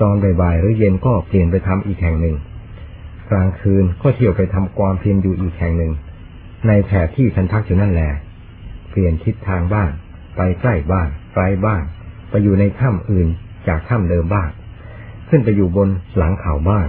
[0.00, 2.36] ตอนบ่ายๆหรือเย็นก็เปลี่ยนไปทำอีกแห่งหนึ่ง
[3.30, 5.92] กลางคืนก็เที่ยวไปทำความเพียรอยู่อีกแห่งหนึ่ง
[6.66, 8.10] ในแถบที่ทันพักอยู่นั่นแหละ
[8.90, 9.88] เปลี่ยนทิศทางบ้าง
[10.36, 11.82] ไปใกล้บ้างไกลบ้าง
[12.34, 13.28] ไปอยู่ในถ้ำอื่น
[13.68, 14.48] จากถ้ำเดิมบ้าง
[15.28, 16.86] ขึ้นไปอยู่บนหลังเขาบ้าง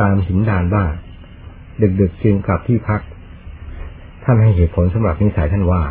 [0.00, 0.90] ตามหินดานบ้าง
[2.00, 3.00] ดึกๆจึงกลับที่พัก
[4.24, 5.82] ท่านให้เหตุผลสำหรับนิสัยท่านว่า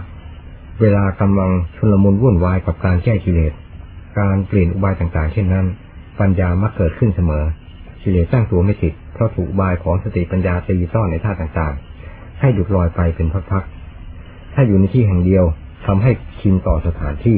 [0.81, 3.53] เวลากำลังชุลมุนวุ่นวายกับการแก้กิเลส
[4.19, 5.65] การเปลี่ยนอุบายต่างๆ เช่นนั้น
[6.19, 7.43] ปัญญามักเกิดขึ้นเสมอ
[8.03, 15.45] กิเลสสร้างตัวไม่ติดเพราะถูกบายของสติปัญญาตีซ่อนในท่าต่างๆ ให้หยุดลอยไปเป็นพักๆ ถ้าอยู่ในที่แห่งเดียว
[15.85, 17.38] ทำให้ชินต่อสถานที่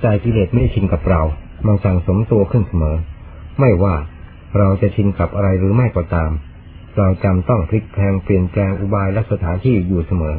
[0.00, 1.22] ใจกิเลสไม่ชินกับเรา
[1.66, 2.96] มันสั่งสมตัวขึ้นเสมอ
[3.60, 3.94] ไม่ว่า
[4.58, 6.30] เราจะชินกับอะไรหรือไม่ก็ตาม
[6.96, 10.36] เราจำต้องพลิกแพงเปลี่ยนแปลงอุบายและสถานที่อยู่เสมอ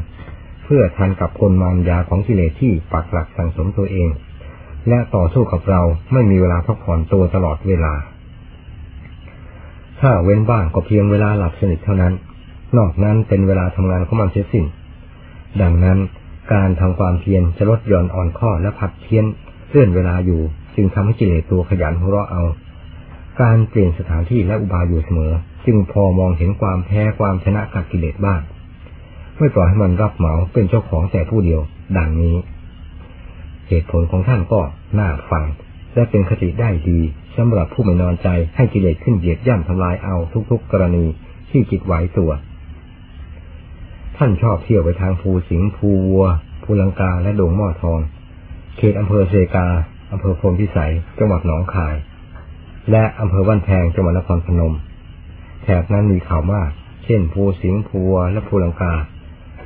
[0.63, 4.09] เพื่อทันกับคนมารยาของกิเลสที่ปักหลักสั่งสมตัวเอง
[4.89, 5.81] และต่อสู้กับเรา
[6.13, 7.93] ไม่มีเวลาพักผ่อนตัวตลอดเวลา
[10.01, 12.13] ถ้าเว้นบ้างก็เพียงเวลาหลับสนิทเท่านั้น
[12.77, 14.65] นอกนั้นเป็นเวลาทำงานของมันเสียสิ้น
[15.61, 15.97] ดังนั้น
[16.53, 19.25] การทำความเพียรจะลดหย่อนอ่อนข้อและผัดเพี้ยน
[19.71, 20.41] เลื่อนเวลาอยู่
[20.75, 22.43] จึงทำให้กิเลสตัวขยันหัวเราะเอา
[23.41, 25.33] การเปลี่ยนสถานที่และอุบายอยู่เสมอ
[25.65, 28.41] จึงพอมองเห็นความแพ้ความชนะกับกิเลสบ้าง
[29.37, 31.61] ไม่ปล่อยให้มันรับเหมาเป็นเจ้าของแต่ผู้เดียว
[31.97, 32.35] ดังนี้
[33.67, 34.61] เหตุผลของท่านก็
[34.99, 35.45] น่าฟัง
[35.95, 36.99] และเป็นคติได้ดี
[37.37, 40.15] สำหรับผู้ไม่นอนใจให้กิเลสขึ้นเหยียดย่ำทำลายเอา
[40.49, 41.05] ทุกๆกรณี
[41.49, 42.31] ที่จิตไหวตัว
[44.17, 46.25] ท่านชอบเที่ยวไปทางภูสิงห์ภูวัว
[46.63, 47.99] ภูลังกาและดงหม้อทอง
[48.77, 49.67] เขตอำเภอเซกา
[50.11, 51.95] อำเภอพรมพิสัย จังหวัดหนองคาย
[52.91, 54.73] และอำเภอวันแพงจังหวัดนครพนม
[55.63, 56.69] แถบนั้นมีเขามาก
[57.05, 58.93] เช่นภูสิงห์ภูวและภูลังกา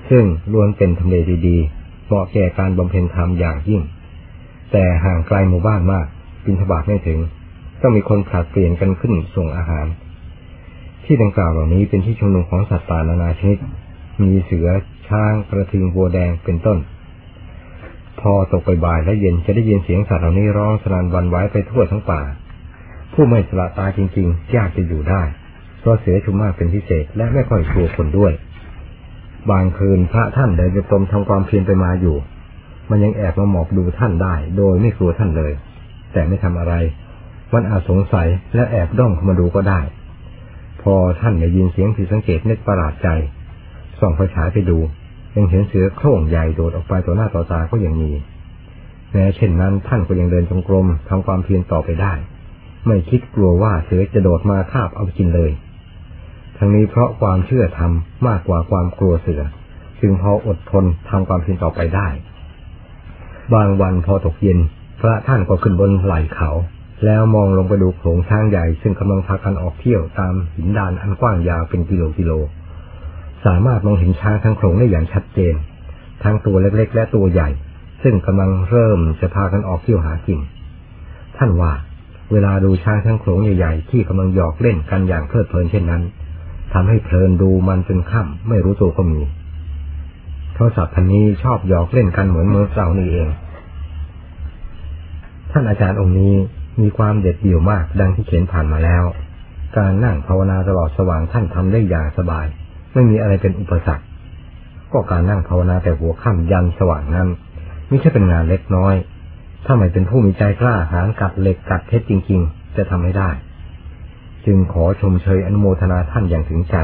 [0.09, 1.15] ซึ่งล้วนเป็นทำเล
[1.47, 3.81] ดีๆเหมาะแก่การบำเพ็ญธรรมอย่างยิ่ง
[4.71, 6.05] แต่ห่างไกลหมู่บ้านมาก
[6.45, 7.19] บินทบาทไม่ถึง
[7.81, 9.85] ต้องมีคนผลัดเปลี่ยนกันขึ้นส่งอาหาร
[11.03, 13.57] ที่ดังกล่าวเหล่านี้เป็นที่ชุมนุมของสัตว์ป่านานาชนิด
[14.23, 14.67] มีเสือ
[15.07, 16.77] ช้างกระทิงบัวแดงเป็นต้น
[18.33, 22.21] อตกไปบ่ายและเย็นจะได้ยินเสียงสัตว์เหล่านี้ร้องสนานวันไว้ไปทั่วทั้งป่า
[23.13, 25.21] ผู้ไม่สละตายจริงๆยากจะอยู่ได้
[25.79, 28.33] เพราะเสือชุมมากเป็นพิเศษและไม่ค่อยกลัวคนด้วย
[29.51, 32.15] บางคืนพระท่านเดินไปตมทำความเพียรไปมาอยู่
[32.89, 35.51] มันยังแอบมาหมอบดูท่านได้ โดยไม่กลัวท่านเลย
[36.13, 36.73] แต่ไม่ทำอะไร
[37.53, 39.79] มันอาจสงสัยและแอบด้อมเข้ามาดูก็ได้
[40.81, 43.09] พอท่านได้ยินเสียงผิดสังเกตนึกประหลาดใจ
[43.99, 44.77] ส่องไฟฉายไปดู
[45.35, 48.11] ยังเห็นเสือโคร่งใหญ่โดดออกไปต่อหน้าต่อตาก็ยังมี
[49.11, 52.13] แม้เช่นนั้นท่านก็ยังเดินจงกรมทำความเพียรต่อไปได้
[52.87, 55.51] ไม่คิดกลัวว่าเสือจะโดดมาคาบเอากินเลย
[56.57, 57.91] ทั้งนี้เพราะความเชื่อธรรม
[58.27, 59.43] มากกว่าความกลัวเสือ
[60.01, 62.07] จึงพออดทนทำความเพียรต่อไปได้
[63.53, 64.59] บางวันพอตกเย็น
[65.01, 66.51] พระท่านก็ขึ้นบนไหล่เขา
[67.05, 72.31] แล้วมองลงไปดูโขงช้างใหญ่ซึ่งกำลังพากันออกเที่ยวตามหินดานอันกว้างยาวเป็นกิโลกิโล
[73.45, 75.55] สามารถมองเห็นช้างทั้งโขลงได้อย่างชัดเจน
[76.23, 77.49] ทั้งตัวเล็กๆ และตัวใหญ่
[78.03, 80.39] ซึ่งกำลังเริ่มจะพากันออกเที่ยวหากิน
[81.37, 81.73] ท่านว่า
[82.31, 86.03] เวลาดูช้างทั้งโขลงใหญ่ๆ ที่กำลังหยอกเล่นกันอย่างเพลิดเพลินเช่นนั้น
[86.73, 89.21] ทำให้เพลินดูมันจนค่ำไม่รู้ตัวก็มี
[90.53, 93.27] เพราะสัตว์พันนี้ชอบหยอกเล่นกันเหมือนเมื่อเรานี่เอง
[95.51, 96.33] ท่านอาจารย์องค์นี้
[96.81, 99.03] มีความเด็ดเดี่ยวมากดังที่เขียนผ่านมาแล้ว
[99.77, 102.47] การนั่งภาวนาตลอดสว่างท่านทำได้อย่างสบาย
[102.95, 104.05] ไม่มีอะไรเป็นอุปสรรค
[104.91, 107.27] ก็การนั่งภาวนาแต่หัวค่ำยันสว่างนั้น
[107.87, 108.95] ไม่ใช่เป็นงานเล็กน้อย
[109.65, 113.29] ถ้าไม่เป็นผู้มีใจกล้าหาญกัดเหล็กกัดเพชรจริง ๆ จะทำไม่ได้
[114.45, 116.75] จึงขอชมเชยอนุโมทนาท่านอย่างถึงใจ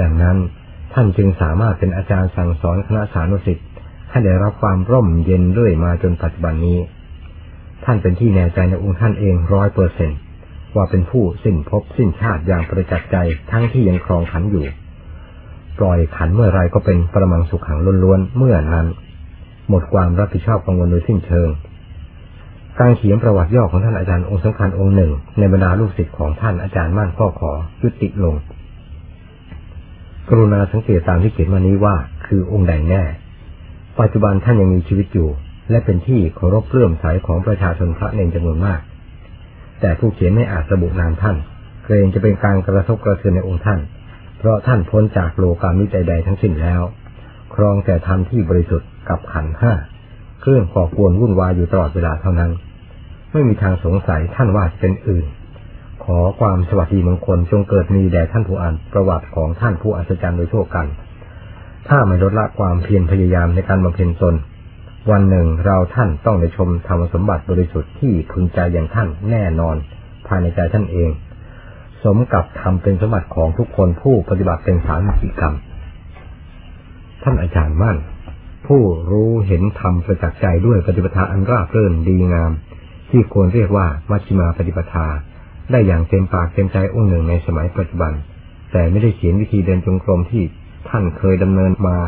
[0.00, 0.36] ดังนั้น
[0.94, 3.66] ท่านจึงสามารถเป็นอาจารย์สั่งสอนคณะสานุสิทธิ์
[4.10, 6.78] ให้ได้รับความร่มเย็นเรื่อยมาจนปัจจุบันนี้
[7.84, 10.12] ท่านเป็นที่แน่ใจในองค์ท่านเองร้อยเปอร์เซน
[10.76, 13.16] ว่าเป็นผู้สิ้นภพสิ้นชาติอย่างประจักษ์ใจ
[13.50, 14.66] ทั้งที่ยังครองขันอยู่
[15.78, 18.86] ปล่อยขันเมื่อไรก็เป็นประมังสุขขังล้วนๆเมื่อนั้น
[19.68, 21.48] หมดความรับผิดชอบกังวลโดยสิ้นเชิง
[22.80, 28.34] การเขียนประวัติย่อของท่านอาจารย์องค์สำคัญองค์หนึ่ง ในบรรดาลูกศิษย์ของท่านอาจารย์มั่นก็ขอยุติลง
[30.28, 33.02] กรุณาสังเกตตามที่เขียนมานี้ว่า คือองค์ใดแน่
[34.00, 35.28] ปัจจุบันท่านยังมีชีวิตอยู่
[35.70, 38.80] และเป็นที่เคารพเลื่อมใสของประชาชนพระเนรจำนวนมาก
[39.80, 41.36] แต่ผู้เขียนไม่อาจระบุนามท่าน
[41.84, 43.80] เกรงจะเป็นการกระทบกระเทือนในองค์ท่าน
[44.38, 46.82] เพราะท่านพ้นจากโลกามิใจใดทั้งสิ้นแล้ว
[47.54, 49.72] ครองแต่ธรรมที่บริสุทธิ์กับขันห้า
[50.40, 52.50] เครื่องก่อกวนวุ่นวายอยู่ตลอดเวลาเท่านั้น
[53.32, 55.26] ไม่มีทางสงสัยท่านว่าจะเป็นอื่น
[56.04, 60.86] ขอความสวัสดีมงคลจงเกิดมีแด่ท่านผู้อ่านประวัติของท่านผู้อัศจรรย์โดยทั่วกัน
[61.88, 64.34] ถ้าไม่ลดละความเพียรพยายามในการบำเพ็ญตน
[65.10, 69.76] วันหนึ่งเราท่านต้องได้ชมธรรมสมบัติบริสุทธิ์ที่พึงใจอย่างท่านแน่นอน
[70.26, 71.10] ภายในใจท่านเอง
[72.02, 75.54] สมกับทำเป็นสมบัติของทุกคนผู้ปฏิบัติเป็นสารมิกรรม
[77.22, 77.96] ท่านอาจารย์มั่น
[78.66, 82.52] ผู้รู้เห็นธรรมประจักษ์ใจด้วยปฏิปทาอันราบรื่นดีงาม
[83.10, 85.06] ที่ควรเรียกว่ามัชฌิมาปฏิปทา
[85.70, 88.12] ได้อย่างเต็มปากเต็มใจองค์หนึ่งในสมัยปัจจุบัน
[88.72, 90.42] แต่ไม่ได้เขียนวิธีเดินจงกรมที่
[90.88, 91.98] ท่านเคยดำเนินมา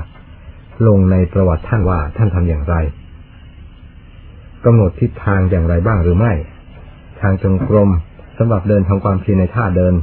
[0.86, 2.74] ลงในประวัติท่านว่าท่านทำอย่างไร
[4.64, 6.32] กำหนดทิศทางอย่างไรบ้างหรือไม่
[7.20, 7.90] ทางจงกรม
[8.42, 9.94] สำหรับเดินทำความเพียรในท่าเดิน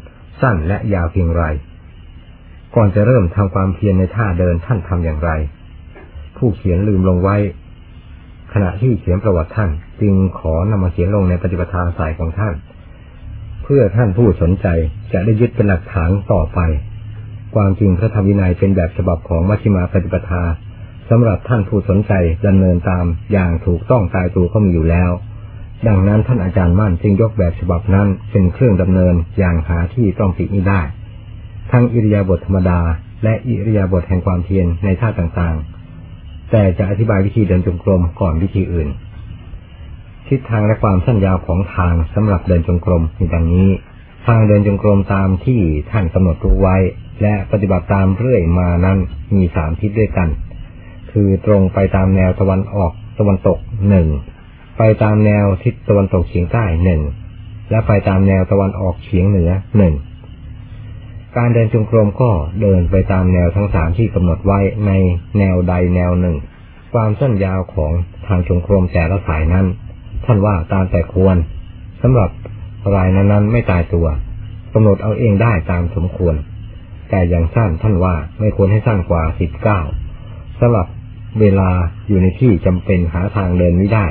[0.42, 1.44] สั้นและยาวเพียงไร
[2.76, 5.32] ก่อนจะเริ่มทำความเพียรในท่าเดินท่านทำอย่างไร
[6.38, 7.38] ผู้เขียนลืมลงไว้
[8.54, 9.72] ขณะที่เขียนประวัติท่าน
[10.02, 12.54] จึงขอนำมาเขียนลงในปฏิปทาสายของท่าน
[13.64, 14.68] เพื่อท่านผู้สนใจ
[15.14, 16.60] จะได้ยึดเป็นหลักฐานต่อไป
[17.56, 20.44] ความจริงพระธรรมวินัยเป็นแบบฉบับของมัชฌิมาปฏิปทา
[21.10, 22.14] สำหรับท่านผู้สนใจ
[22.48, 25.12] ดำเนินตามอย่างถูกต้องตายตัวก็มีอยู่แล้ว
[25.88, 30.82] ดังนั้นท่านอาจารย์มั่นจึงยกแบบฉบับนั้นเป็นเครื่องดำเนินอย่างหาที่ต้องติไม่ได้
[31.72, 32.80] ทั้งอิริยาบถธรรมดา
[33.24, 38.90] และอิริยาบถแห่งความเพียรในท่าต่างๆ แต่จะอธิบายวิธีเดินจงกรมก่อนวิธีอื่น
[40.28, 43.70] ทิศทางและความสั้นยาวของทางสำหรับเดินจงกรมมีดังนี้
[44.28, 45.62] ทางเดินจงกรมตามที่
[45.92, 46.78] ท่านกำหนดรู้ไว้
[47.22, 48.98] และปฏิบัติตามเรื่อยมานั้น
[49.36, 50.30] มีสามทิศด้วยกัน
[51.12, 53.58] คือตรงไปตามแนวตะวันออกตะวันตก
[53.90, 54.08] หนึ่ง
[54.78, 57.02] ไปตามแนวทิศตะวันตกเฉียงใต้หนึ่ง
[57.70, 59.94] และไปตามแนวตะวันออกเฉียงเหนือหนึ่ง
[61.38, 64.92] การเดินจงกรมก็เดินไปตามแนวทั้งสามที่กำหนดไว้ใน
[65.40, 66.36] แนวใดแนวหนึ่ง
[66.94, 67.92] ความสั้นยาวของ
[68.28, 69.66] ทางจงกรมแต่ละสายนั้น
[70.26, 71.38] ท่านว่าตามแต่ควร
[72.02, 72.30] สำหรับ
[72.96, 74.08] รายนั้นๆไม่ตายตัว
[74.74, 76.36] กำหนดเอาเองได้ตามสมควร
[77.10, 79.80] แต่อย่างสั้นท่านว่าไม่ควรให้สั้นกว่าสิบเก้า
[80.60, 80.88] สำหรับ
[81.40, 81.70] เวลา
[82.08, 84.06] อยู่ในที่จำเป็นหาทางเดินไม่ได้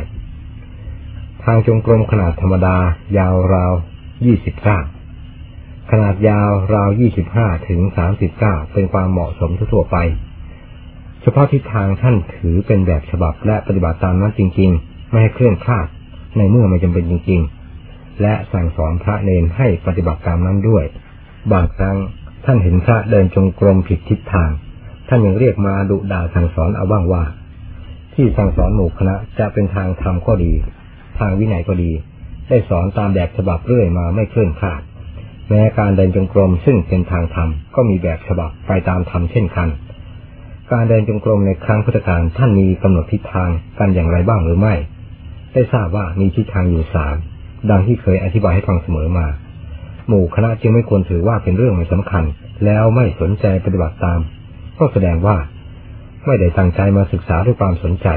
[1.49, 2.77] ทางจงกรมขนาดธรรมดา
[3.19, 3.75] ยาวราว
[4.25, 4.79] ยี่สิบเก้า
[5.91, 9.97] ขนาดยาวราวยี่สิบห้าถึงสามสิบเก้าเป็นความเหมาะสมทั่วไป
[11.23, 15.87] เฉพาะทิศทางท่านถือเป็นแบบฉบับและปฏิบัติตามนั้นจริง ๆ ไม่ให้เคลื่อนคลาด
[16.37, 17.41] ในเมื่อไม่จำเป็นจริง
[17.81, 20.85] ๆ และสั่งสอนพระเนนให้ปฏิบัติตามนั้นด้วย
[21.53, 21.97] บางครั้ง
[22.45, 24.51] ท่านเห็นพระเดินจงกรมผิดทิศทาง
[25.09, 27.25] ท่านยังเรียกมาดุด่าสั่งสอนเอาบ้างว่า
[28.15, 30.55] ที่สั่งสอนหมู่คณะจะเป็นทางธรรมก็ดี
[31.19, 31.93] ทางวินัยก็ดี
[32.49, 34.83] ได้สอนตามแบบฉบับเรื่อยมาไม่เคลื่อนคลาด
[35.49, 39.69] แม้การเดินจงกรมซึ่งเป็นทางธรรมก็มีแบบฉบับไปตามธรรมเช่นกัน
[40.73, 44.75] การเดินจงกรมในครั้งพุทธกาลท่านมีกำหนดทิศทางกันอย่างไรบ้างหรือไม่
[45.53, 47.17] ได้ทราบว่ามีทิศทางอยู่สาม
[47.71, 49.27] ดังที่เคยอธิบายให้ฟังเสมอมา
[50.09, 52.25] หมู่คณะจึงไม่ควรถือว่าเป็นเรื่องไม่สำคัญ
[52.65, 54.21] แล้วไม่สนใจปฏิบัติตาม
[54.79, 55.37] ก็แสดงว่า
[56.27, 58.09] ไม่ได้ตั้งใจมาศึกษาด้วยความสนใจ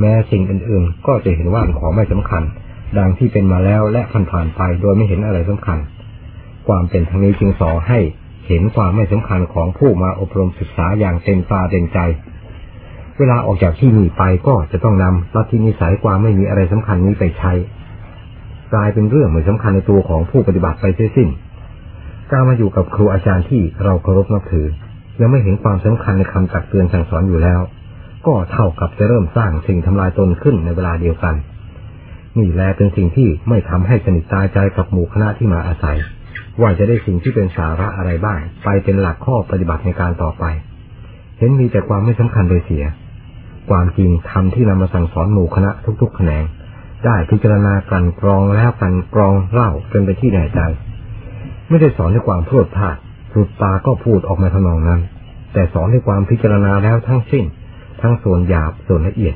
[0.00, 2.42] แม้สิ่งอื่นๆ ก็จะเห็นว่าเป็นของไม่สำคัญ
[2.98, 5.78] ดังที่เป็นมาแล้วและผ่านๆไปโดยไม่เห็นอะไรสำคัญ
[6.66, 7.98] ความเป็นทางนี้จึงสอให้
[8.48, 11.98] เห็นความไม่สำคัญของผู้มาอบรมศึกษาอย่างเต็มตาเต็มใจ
[13.18, 17.52] เวลาออกจากที่นี่ไปก็จะต้องนำลัทธินิสัยความไม่มีอะไรสำคัญนี้ไปใช้
[18.72, 21.28] กลายเป็นเรื่องไม่สำคัญในตัวของผู้ปฏิบัติไปเสียสิ้น
[22.30, 24.66] การมาอยู่กับครูอาจารย์ที่เราเคารพนับถือ
[25.20, 27.60] ยังไม่เห็นความสำคัญในคำตักเตือนสั่งสอนอยู่แล้ว
[28.26, 31.34] ก็เท่ากับจะเริ่มสร้างสิ่งทำลายตนขึ้นในเวลาเดียวกัน
[32.38, 35.96] นี่แลเป็นสิ่งที่ไม่ทำให้สนิทตายใจกับหมู่คณะที่มาอาศัย
[36.60, 40.44] ว่าจะได้สิ่งที่เป็นสาระอะไรบ้าง ไปเป็นหลักข้อปฏิบัติในการต่อไป
[41.38, 42.84] เห็นมีแต่ความไม่สำคัญโดยเสีย
[43.70, 46.44] ความจริงธรรมที่นำมาสั่งสอนหมู่คณะทุกๆแขนง
[47.04, 50.60] ได้พิจารณากันกรองแล้วกันกรองเล่าจนเป็นที่แน่ใจ
[51.68, 52.96] ไม่ได้สอนด้วยความพรวดพลาด
[53.32, 55.00] สุดปาก็พูดออกมาทำนองนั้น
[55.52, 57.44] แต่สอนด้วยความพิจารณาแล้วทั้งสิ้น
[58.00, 59.34] ทั้งส่วนหยาบส่วนละเอียด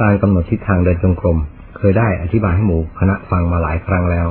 [0.00, 1.38] การกำหนดทิศทางเดินจงกรม
[1.76, 4.28] เคยได้อธิบายให้หมู่คณะฟังมาหลายครั้งแล้ว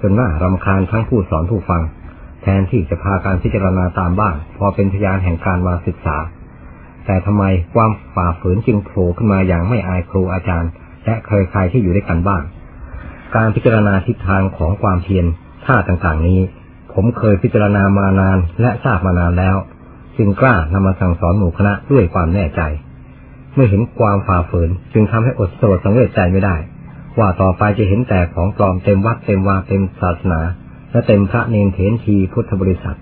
[0.00, 1.82] จนว่ารำคาญทั้งผู้สอนผู้ฟัง
[2.42, 6.16] แทนที่จะพาการพิจารณาตามบ้างพอเป็นพยานแห่งการมาศึกษา
[7.06, 10.70] แต่ทำไมความฝ่าฝืนจึงโผล่ขึ้นมาอย่างไม่อายครูอาจารย์
[11.04, 12.42] และเคยใครที่อยู่ด้วยกันบ้าง
[13.36, 15.26] การพิจารณาทิศทางของความเพียร
[15.66, 16.40] ท่าต่างๆนี้
[16.92, 19.56] ผมเคยพิจารณามานานและทราบมานานแล้ว
[20.18, 22.62] จึงกล้านำมาสั่งสอนหมู่คณะด้วยความแน่ใจ
[23.54, 26.56] เมื่อเห็นความฝ่าฝืนจึงทำให้อดโศกสังเวชใจไม่ได้
[27.18, 30.40] ว่าต่อไปจะเห็นแต่ของปลอมเต็มวัดเต็มวาเต็มศาสนา
[30.90, 32.98] และเต็มพระเนนเถนทีพุทธบริษัท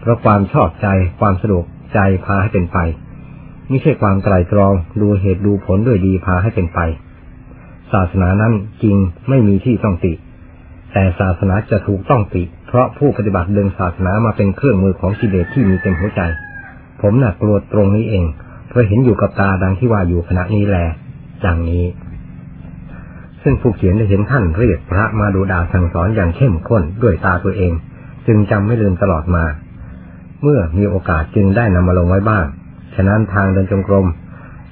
[0.00, 0.86] เพราะความชอบใจ
[1.20, 2.78] ความสะดวกใจพาให้เป็นไป
[3.68, 6.80] ไม่ใช่ความไตรตรองดูเหตุดูผลด้วยดีพาให้เป็นไป
[7.92, 8.96] ศาสนานั้นจริง
[9.28, 10.12] ไม่มีที่ต้องติ
[10.92, 16.20] แต่ศาสนาจะถูกต้องติ เพราะผู้ปฏิบัติเดินศาสนามาเป็นเครื่องมือของกิเลสที่มีเต็มหัวใจ
[17.02, 18.24] ผมน่ะกลัวตรงนี้เอง
[18.68, 20.76] เพราะเห็นอยู่กับตาดังที่ว่าอยู่ขณะนี้แล
[21.44, 21.84] ดังนี้
[23.42, 27.72] ซึ่งผู้เขียนได้เห็นท่านเรียกพระมาดูดาสั่งสอนอย่างเข้มข้นด้วยตาตัวเอง
[28.26, 29.44] จึงจำไม่ลืมตลอดมา
[30.42, 32.46] เมื่อมีโอกาสจึงได้นำมาลงไว้บ้าง
[32.94, 34.06] ฉะนั้นทางเดินจงกรม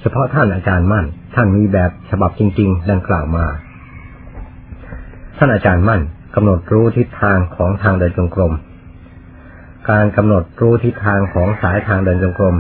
[0.00, 3.46] เฉพาะท่านอาจารย์มั่น ท่านมีแบบฉบับจริง ๆ ดังกล่าวมา
[5.38, 6.02] ท่านอาจารย์มั่น
[6.38, 8.52] กำหนดรู้ทิศทางของทางเดินจงกรม
[9.90, 12.56] การกำหนดรู้ทิศทางของสายทางเดินจงกรม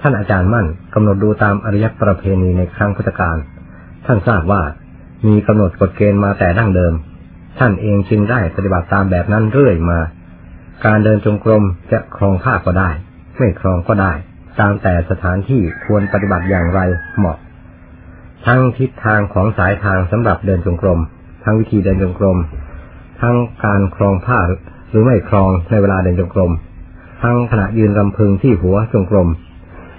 [0.00, 3.36] ท่านอาจารย์มั่นกำหนดดูตามอริยประเพณีในครั้งพุทธกาล
[4.06, 4.62] ท่านทราบว่า
[5.26, 6.92] มีกำหนดกฎเกณฑ์มาแต่ดั้งเดิม
[7.58, 10.00] ท่านเองจึงได้ปฏิบัติตามแบบนั้นเรื่อยมา
[10.86, 12.90] การเดินจงกรมจะครองผ้าก็ได้
[13.38, 14.12] ไม่ครองก็ได้
[14.60, 16.80] ตามแต่สถานที่ควรปฏิบัติอย่างไร
[17.18, 17.36] เหมาะ
[18.46, 21.00] ทั้งทิศทางของสายทางสำหรับเดินจงกรม
[21.44, 22.38] ทั้งวิธีเดินจงกรม
[23.24, 24.38] ทั้งการครองผ้า
[24.90, 26.52] หรือไม่ครองในเวลาเดินจงกรม
[27.22, 29.28] ทั้งขณะยืนรำพึงที่หัวจงกรม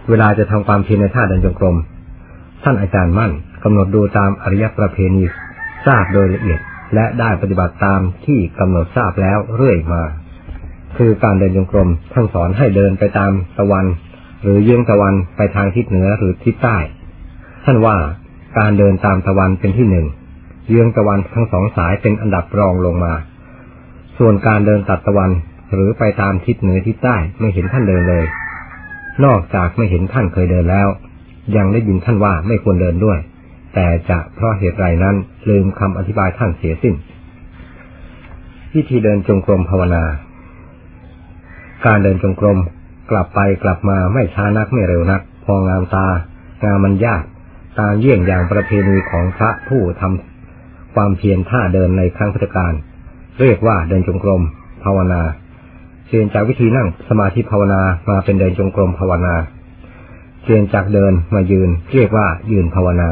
[0.09, 1.75] เวลาจะทำความเพียรในท่าเดินจงกรม
[2.63, 3.31] ท่านอาจารย์มั่น
[3.63, 5.23] กำหนดดูตามอริยประเพณี
[5.85, 6.59] ทราบโดยละเอียด
[6.93, 10.03] และได้ปฏิบัติตามที่กำหนดทราบแล้วเรื่อยมา
[10.97, 13.85] คือการเดินจงกรมท่านสอนให้เดินไปตามตะวัน
[14.43, 16.77] หรือเยื้องตะวันไปทางทิศเหนือหรือทิศใต้
[17.65, 17.97] ท่านว่า
[18.57, 20.07] การเดินตามตะวันเป็นที่หนึ่ง
[20.67, 23.13] เยื้องตะวันทั้งสองสายเป็นอันดับรองลงมา
[24.17, 25.31] ส่วนการเดินตัดตะวัน
[25.73, 28.25] หรือไปตามทิศเหนือทิศใต้ไม่เห็นท่านเดินเลย
[29.25, 30.87] นอกจากไม่เห็นท่านเคยเดินแล้ว
[31.55, 33.19] ยังได้ยินท่านว่าไม่ควรเดินด้วย
[33.73, 35.15] แต่จะเพราะเหตุไรนั้น
[35.49, 36.95] ลืมคำอธิบายท่านเสียสิ้น
[38.73, 40.03] วิธีเดินจงกรมภาวนา
[41.85, 42.57] การเดินจงกรม
[43.11, 46.07] กลับไปกลับมาไม่ช้านักไม่เร็วนัก พองามตา
[46.63, 47.23] งามมันยาก
[47.79, 50.34] ตามเยี่ยงอย่างประเพณีของพระผู้ทำ
[50.95, 52.73] ความเพียรท่าเดินในครั้งพุทธกาล
[53.39, 54.41] เรียกว่าเดินจงกรม
[54.83, 55.21] ภาวนา
[56.07, 59.35] เปลี่ยนจากวิธีนั่งสมาธิภาวนามาเป็นเดินจงกรมภาวนา
[60.43, 63.09] เปลี่ยนจากเดินมายืน เรียกว่ายืนภาวนา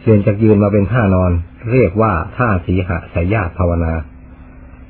[0.00, 1.32] เปลี่ยนจากยืนมาเป็นท่านอน
[1.72, 3.92] เรียกว่าท่าสีหะสายญาภาวนา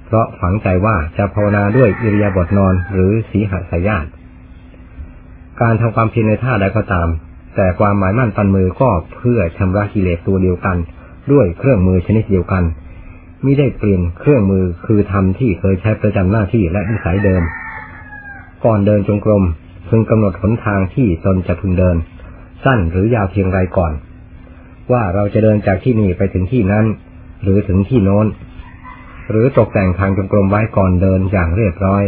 [0.07, 4.07] เพราะฝังใจว่าจะภาวนาด้วยอิริยาบถนอนหรือสีหสายาต
[5.61, 7.09] การทำความเพียรในท่าใดก็ตาม
[7.57, 10.77] แต่ความหมายมั่นปันมือก็เพื่อชำระกิเลสตัวเดียวกัน
[11.33, 12.65] ด้วยเครื่องมือชนิดเดียวกัน
[13.45, 17.43] มิได้เปลี่ยนเครื่องมือคือทำที่เคยใช้ประจำหน้าที่และนิสัยเดิม
[18.65, 19.43] ก่อนเดินจงกรม
[19.89, 21.97] พึงกำหนดหนทางที่ตนจะพึงเดิน
[22.65, 23.93] สั้นหรือยาวเพียงไรก่อน
[24.93, 26.85] ว่าเราจะเดินจากที่นี่ไปถึงที่นั้น
[27.43, 28.27] หรือถึงที่โน้น
[29.31, 32.05] หรือตกแต่งทางจงกรมไว้ก่อนเดินอย่างเรียบร้อย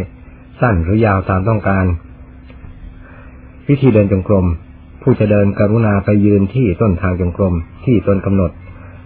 [0.61, 1.85] สั้นหรือยาวตามต้องการ
[3.69, 4.47] วิธีเดินจงกรม
[5.03, 8.51] ผู้จะเดินกรุณาไปยืนที่ต้นทางจงกรมที่ตนกำหนด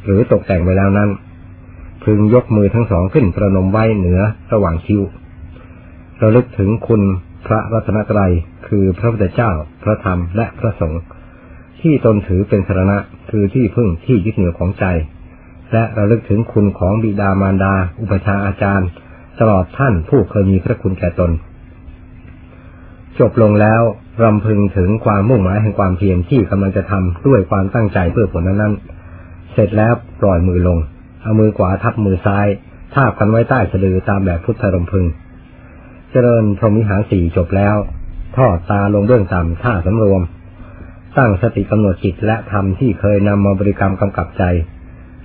[0.04, 1.10] หรือตกแต่งไว้แล้วนั้น
[2.04, 4.20] พึงยกมือทั้งสองขึ้นประนมไว้เหนือ
[4.52, 5.02] ระหว่างคิ้ว
[6.22, 7.02] ระลึกถึงคุณ
[7.46, 8.32] พระรัตนตรัย
[8.68, 9.50] คือพระพุทธเจ้า
[9.82, 11.02] พระธรรมและพระสงฆ์
[11.80, 12.98] ที่ตนถือเป็นสรณะ
[13.30, 14.84] คือที่พึ่งที่ยึดเหนี่ยวของใจ
[15.72, 18.88] และระลึกถึงคุณของบิดามารดา อุปชาอาจารย์
[19.40, 21.30] ตลอดท่านผู้เคยมีพระคุณแก่ตน
[23.18, 23.82] จบลงแล้ว
[24.22, 28.74] รำพึงถึงความมุ่งหมายแห่งความเพียรที่กำลังจะทำด้วยความตั้งใจเพื่อผลนั้น
[29.52, 30.78] เสร็จแล้วปล่อยมือลง
[31.22, 32.46] เอามือขวาทับมือซ้าย
[32.94, 35.06] ทาบกันไว้ใต้สะดือตามแบบพุทธรมพึง
[36.10, 37.76] เจริญพรหมิหารสี่จบแล้ว
[38.36, 40.22] ทอดตาลงเบื้องต่ำท่าสำรวม
[41.16, 44.44] ตั้งสติกำหนดจิตและธรรมที่เคยนำมาบริกรรมกำกับใจ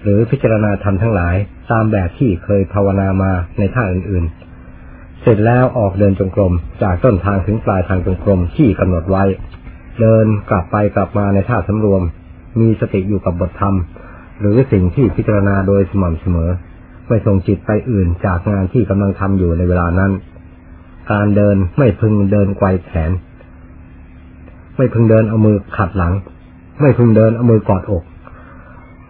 [0.03, 1.35] หรือพิจารณาธรรมทั้งหลาย
[1.71, 6.53] ตามแบบที่เคยภาวนามาในท่าอื่นๆ เสร็จแล้วออกเดินจงกรม
[6.83, 9.23] จากต้นทางถึงปลายทางจงกรมที่กำหนดไว้
[10.01, 12.01] เดินกลับไปกลับมาในท่าสำรวม
[12.59, 13.75] มีสติอยู่กับบทธรรม
[14.39, 16.49] หรือสิ่งที่พิจารณาโดยสม่ำเสมอ
[17.07, 20.11] ไม่ส่งจิตไปอื่นจากงานที่กำลังทำอยู่ในเวลานั้น
[21.11, 23.11] การเดินไม่พึงเดินไกวแขน
[24.77, 26.13] ไม่พึงเดินเอามือขัดหลัง
[26.81, 28.03] ไม่พึงเดินเอามือกอดอก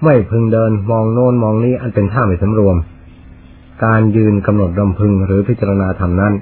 [0.03, 2.77] ไม่พึงเดินมองโน้นมองนี้อันเป็นท่าไม่สำรวม
[3.85, 6.33] การยืนกำหนดรำพึงหรือพิจารณาธรรมนั้น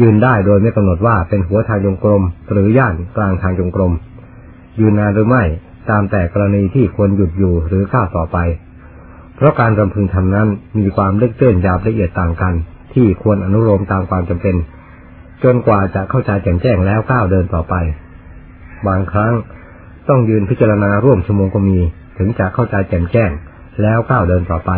[0.00, 3.92] ยืนได้โดยไม่กำหนดว่าเป็นหัวทางจงกรม หรือย่านกลางทางจงกรม
[4.80, 5.44] ยืนนานหรือไม่
[5.90, 8.38] ตามแต่กรณีที่ควรหยุดอยู่หรือก้าวต่อไป
[9.36, 12.54] เพราะการรำพึงทำนั้นมีความเล็กเต้นยาวละเอียดต่างกัน
[12.94, 14.56] ที่ควรอนุโลมตามความจำเป็น
[15.42, 17.74] จนกว่าจะเข้าใจแจ่มแจ้งแล้วก้าวเดินต่อไป
[18.86, 19.32] บางครั้ง
[20.08, 21.78] ต้องยืนพิจารณาร่วมชั่วโมงก็มี
[22.18, 23.30] ถึงจะเข้าใจแจ่มแจ้ง
[23.82, 24.72] แล้วก้าวเดินต่อไป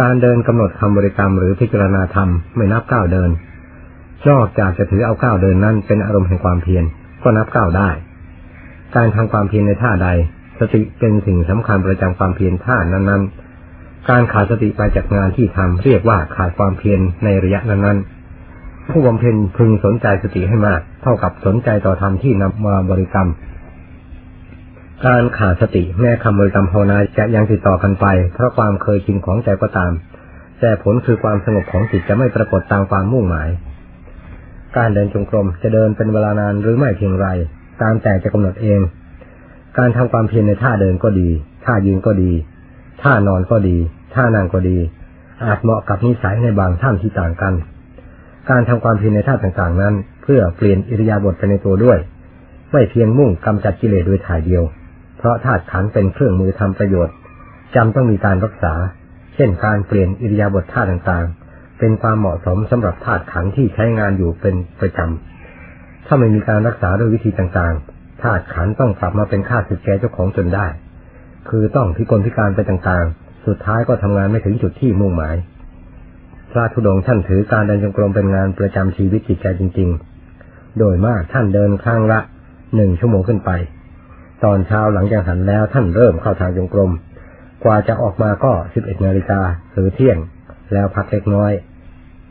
[0.00, 3.30] การเดินกำหนดคำบริกรรมหรือพิจารณาธรรมไม่นับก้าวเดิน
[4.28, 6.84] นอกจากจะถือเอาก้าวเดินนั้นเป็นอารมณ์แห่งความเพียร
[7.22, 7.88] ก็นับก้าวได้
[8.94, 10.08] การทำความเพียรในท่าใด
[10.60, 23.28] สติเป็นสิ่งสำคัญประจำความเพียรท่านั้นๆ การขาดสติไปจากงานที่ทำเรียกว่าขาดความเพียรในระยะนั้นๆ ผู้บำเพ็ญพึงสนใจสติให้มาก เท่ากับสนใจต่อธรรมที่นำมาบริกรรม
[25.06, 29.92] การขาดสติแม้คำบริกรรมภาวนาจะยังติดต่อกันไป เพราะความเคยชินของใจก็ตาม
[30.60, 33.48] แต่ผลคือความสงบของจิตจะไม่ปรากฏตามความมุ่งหมาย
[34.76, 37.28] การเดินจงกรมจะเดินเป็นเวลานานหรือไม่เพียงไร
[37.82, 38.80] ตามแต่จะกำหนดเอง
[39.78, 41.28] การทำความเพียรในท่าเดินก็ดี
[41.64, 42.32] ท่ายืนก็ดี
[43.02, 43.76] ท่านอนก็ดี
[44.14, 44.78] ท่านั่งก็ดี
[45.44, 47.54] อาจเหมาะกับนิสัยในบางท่านที่ต่างกัน
[48.50, 51.98] การทำความเพียรในท่าต่างๆนั้น เพื่อเปลี่ยนอิริยาบถไปในตัวด้วย
[52.72, 54.62] ไม่เพียงมุ่งกำจัดกิเลสโดยถ่ายเดียว
[55.18, 57.14] เพราะธาตุขันเป็นเครื่องมือทำประโยชน์
[57.74, 58.74] จำต้องมีการรักษา
[59.34, 65.35] เช่น การเปลี่ยนอิริยาบถท่าต่างๆ เป็นความเหมาะสมสำหรับธาตุขันที่ใช้งานอยู่เป็นประจำ
[66.06, 70.66] ถ้าไม่มีการรักษาด้วยวิธีต่างๆธาตุขันต้องกลับมาเป็นข้าศึกแก่เจ้าของจนได้
[71.48, 75.36] คือต้องพิกลพิการไปต่างๆ สุดท้ายก็ทำงานไม่ถึงจุดที่มุ่งหมาย
[76.52, 79.88] พระธุดงค์ท่านถือการเดินจงกรมเป็นงานประจำชีวิตจิตใจจริง
[80.34, 82.20] ๆ โดยมากท่านเดินข้างละ
[82.76, 83.50] หนึ่งชั่วโมงขึ้นไป
[84.44, 86.90] ตอนเช้าหลังจากหันแล้วท่านเริ่มเข้าทางจงกรม
[87.64, 89.40] กว่าจะออกมาก็สิบเอ็ดนาฬิกา
[89.72, 90.18] หรือเที่ยง
[90.72, 91.52] แล้วพักเล็กน้อย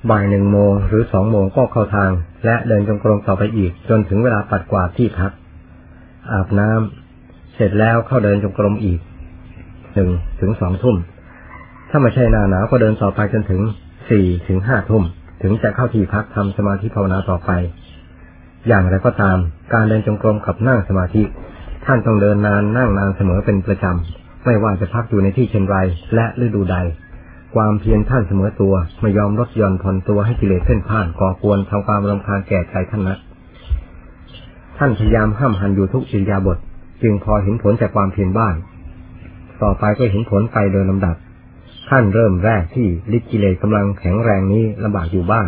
[0.09, 2.11] บ่ายหนึ่งโมงหรือสองโมงก็เข้าทาง
[2.45, 5.31] และเดินจงกรมต่อไปอีก จนถึงเวลาปัดกวาดที่พัก
[6.31, 8.99] อาบน้ำเสร็จแล้วเข้าเดินจงกรมอีก
[9.93, 10.95] หนึ่งถึงสองทุ่ม
[11.89, 13.61] ถ้าไม่ใช่หน้าหนาวก็เดินต่อไปจนถึง
[14.09, 15.03] สี่ถึงห้าทุ่ม
[15.41, 17.51] ถึงจะเข้าที่พักทำสมาธิภาวนาต่อไป
[18.67, 19.37] อย่างไรก็ตาม
[19.73, 21.23] การเดินจงกรมกับนั่งสมาธิ
[21.85, 25.77] ท่านต้องเดินนานนั่งนานเสมอเป็นประจำไม่ว่าจะพักอยู่ในที่เช่นไร
[26.15, 26.77] และฤดูใด
[27.55, 33.17] ความเพียรท่านเสมอตัวไม่ยอมลดหย่อนผ่อนตัวให้กิเลสเส้นผ่านก่อกวนทำความรำคาญแก่ใจท่านนะ
[34.77, 36.57] ท่านพยายามห้ามหันอยู่ทุกอิริยาบถ
[37.01, 38.53] จึงพอเห็นผลจากความเพียรบ้าง
[39.61, 41.15] ต่อไปก็เห็นผลไปโดยลำดับ
[41.89, 45.47] ขั้นเริ่มแรกที่ลิกิเลสกำลังแข็งแรงนี้ลำบากอยู่บ้าง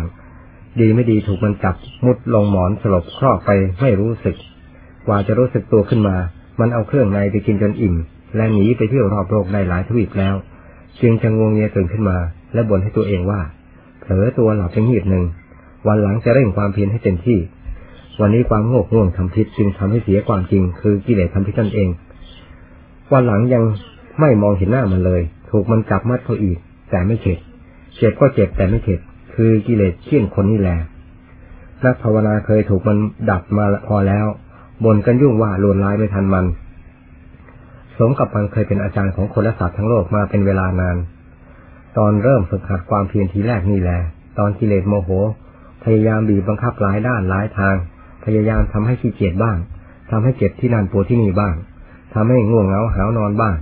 [0.80, 3.50] ดีไม่ดีถูกมันจับมุดลงหมอนสลบครอบไป
[3.80, 4.36] ไม่รู้สึก
[5.06, 6.16] กว่าจะรู้สึกตัวขึ้นมา
[6.60, 7.94] มันเอาเครื่องในไปกินจนอิ่ม
[8.36, 10.34] และหนีไปเที่ยวรอบโลกได้หลายทวีปแล้ว
[11.02, 12.16] จึงจะงวงเงียตื่นขึ้นมา
[12.54, 13.40] และบ่นให้ตัวเองว่า
[14.00, 15.24] เผลอตัวหลับเพียงหีบหนึ่ง
[15.86, 17.38] วันหลังจะเร่งความเพียรให้เต็มที่
[18.20, 21.88] วันนี้ความโง่ง่วงทำพิษจึงทำให้เสียความจริง คือกิเลสทำพิษนั่นเอง
[23.12, 23.62] วันหลังยัง
[24.20, 26.58] ไม่มองเห็นหน้ามันเลย ถูกมันจับมัดเขาอีก
[26.90, 27.38] แต่ไม่เข็ด
[27.96, 29.00] เจ็บก็เจ็บแต่ไม่เข็ด
[29.34, 30.76] คือกิเลสเชี่ยนคนนี่แหละ
[31.84, 32.98] นักภาวนาเคยถูกมัน
[33.30, 34.26] ดับมาพอแล้ว
[34.84, 36.44] บ่นกันยุ่งว่าลวนลายไม่ทันมัน
[37.98, 40.96] สมกับมันเคยเป็นอาจารย์ของคนและสัตว์ทั้งโลกมาเป็นเวลานาน
[41.98, 43.98] ตอนเริ่มฝึกหัดความเพียรทีแรกนี่แหละ
[44.38, 45.10] ตอนกิเลสโมโห
[45.84, 47.74] พยายามบีบบังคับหลายด้านหลายทาง
[48.24, 49.56] พยายามทำให้ขี้เกียจบ้าง
[50.10, 51.54] ทำให้เจ็บที่นั่นปวดที่นี่บ้าง
[52.14, 53.56] ทำให้ง่วงเหงาหาวนอนบ้าง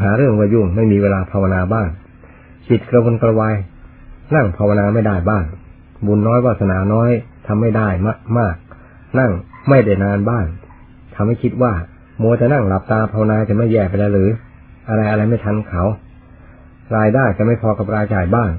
[0.00, 1.88] หาเรื่องวายุ่งไม่มีเวลาภาวนาบ้าง
[2.68, 3.54] จิตกระวนกระวาย
[4.34, 5.44] นั่งภาวนาไม่ได้บ้าง
[6.06, 7.10] บุญน้อยวาสนาน้อย
[7.46, 8.54] ทำไม่ได้มากมาก
[9.18, 9.30] นั่ง
[9.68, 10.44] ไม่ได้นานบ้าง
[11.14, 11.72] ทำให้คิดว่า
[12.22, 14.30] มัวจะนั่งหลับตาภาวนาจะไม่แย่ไปแล้วหรือ
[14.88, 15.82] อะไรอะไรไม่ทันเขา
[16.96, 18.50] รายได้จะไม่พอกับรายจ่ายบ้าง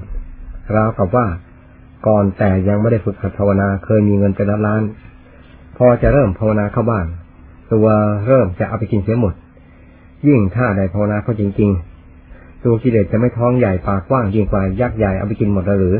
[0.76, 1.26] ราวกับว่า
[2.06, 4.82] ก่อนแต่ยังไม่ได้ฝึกหัดภาวนาเคยมีเงินเป็นล้าน
[5.76, 7.06] พอจะเริ่มภาวนาเข้าบ้าง
[7.72, 7.86] ตัว
[8.26, 9.34] เริ่มจะเอาไปกินเสียหมด
[10.28, 11.70] ยิ่งถ้าได้ภาวนาเข้าจริง
[12.18, 15.96] ๆ ตัวกิเลสจะไม่ท้องใหญ่ปากกว้างยิ่งกว่ายักษ์ใหญ่เอาไปกินหมดหรือ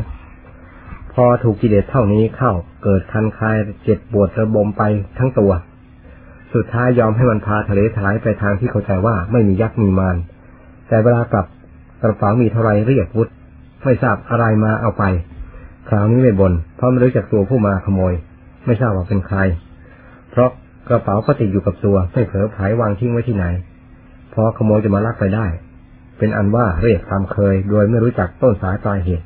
[1.13, 2.51] พอถูกกิเลสเท่านี้เข้า
[2.83, 4.83] เกิดคันคายเจ็บปวดระบมไป
[5.17, 5.51] ทั้งตัว
[6.55, 10.15] สุดท้ายยอมให้มันพาทะเลถลายไปทางที่เข้าใจว่าไม่มียักษ์มีมาร
[10.87, 11.45] แต่เวลากลับ
[12.01, 13.27] กระเป๋ามีเท่าไรเรียกวุฒ
[13.83, 15.03] ไม่ทราบอะไรมาเอาไป
[15.89, 18.13] คราวนี้ไม่บนเพราะไม่รู้จักตัวผู้มาขโมย
[18.65, 19.37] ไม่ทราบว่าเป็นใคร
[20.31, 20.49] เพราะ
[20.89, 23.45] กระเป๋าก็ติดอยู่กับตัวไม่เผลอไผวางทิ้งไว้ที่ไหน
[24.33, 25.45] พอขโมยจะมาลักไปได้
[26.17, 29.25] เป็นอันว่าเรียกตามเคย โดยไม่รู้จักต้นสายปลายเหตุ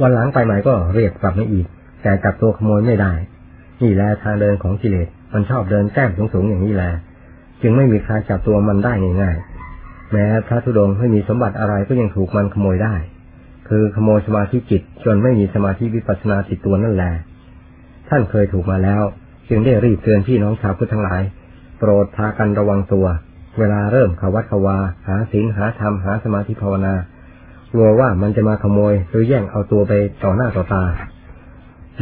[0.00, 1.66] วันหลังไปใหม่ก็เรียกกลับมาอีก
[2.02, 3.12] แต่จับตัวขโมยไม่ได้
[3.82, 6.90] นี่แหละทางเดินของกิเลส มันชอบเดินแก้มสูงๆอย่างนี้แหละ
[7.62, 12.94] จึงไม่มีใครจับตัวมันได้ง่ายๆแม้พระธุดงค์ไม่มีสมบัติอะไรก็ยังถูกมันขโมยได้
[13.68, 17.12] คือขโมยสมาธิจิตจนไม่มีสมาธิวิปัสสนาติดตัวนั่นแหละ
[18.08, 19.02] ท่านเคยถูกมาแล้ว
[19.48, 21.22] จึงได้รีบเตือนพี่น้องชาวพุทธทั้งหลาย
[21.78, 23.06] โปรดพากันระวังตัว
[23.58, 24.76] เวลาเริ่มขวัดขวา
[25.06, 26.94] หาศีลหาธรรมหาสมาธิภาวนา
[27.72, 29.92] กลัวว่ามันจะมาขโมยหรือแย่งเอาตัวไป
[30.24, 30.82] ต่อหน้าต่อตา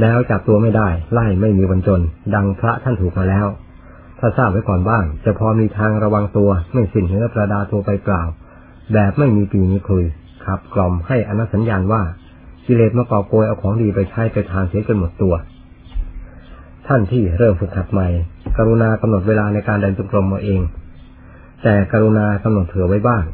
[0.01, 2.01] แล้วจับตัวไม่ได้ไล่ไม่มีวันจน
[2.34, 3.47] ดังพระท่านถูกมาแล้ว
[4.18, 8.22] ถ้าทราบไว้ก่อนบ้าง จะพอมีทางระวังตัวไม่สิ้นเนื้อประดาตัวไปเปล่า
[8.92, 10.05] แบบไม่มีปีมีคุย
[10.44, 12.03] ขับกล่อมให้อนัสัญญาณว่า
[12.66, 15.34] กิเลสมากอบโกยเอาของดีไปใช้ไปทานเสียจนหมดตัว
[16.86, 18.09] ท่านที่เริ่มฝึกหัดใหม่
[18.57, 20.61] กรุณากำหนดเวลาในการเดินจงกรมมาเอง
[21.62, 23.24] แต่กรุณากำหนดเผื่อไว้บ้าง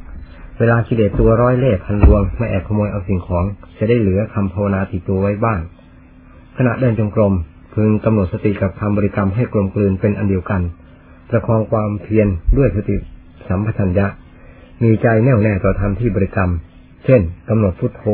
[0.58, 3.44] เวลากิเลสตัวร้อยเล่พันดวงไม่แอบขโมยเอาสิ่งของ
[3.78, 5.60] จะได้เหลือคำภาวนาติดตัวไว้บ้าง
[6.58, 7.34] ขณะเดินจงกรม
[7.74, 10.62] พึงกำหนดสติกับคำบริกรรมให้กลมกลืนเป็นอันเดียวกัน
[11.30, 12.28] ประคองความเพียร
[12.58, 12.96] ด้วยสติ
[13.48, 14.06] สัมปชัญญะ
[14.82, 16.50] มีใจแน่วแน่ต่อธรรมที่บริกรรม
[17.04, 18.04] เช่นกำหนดพุทโธ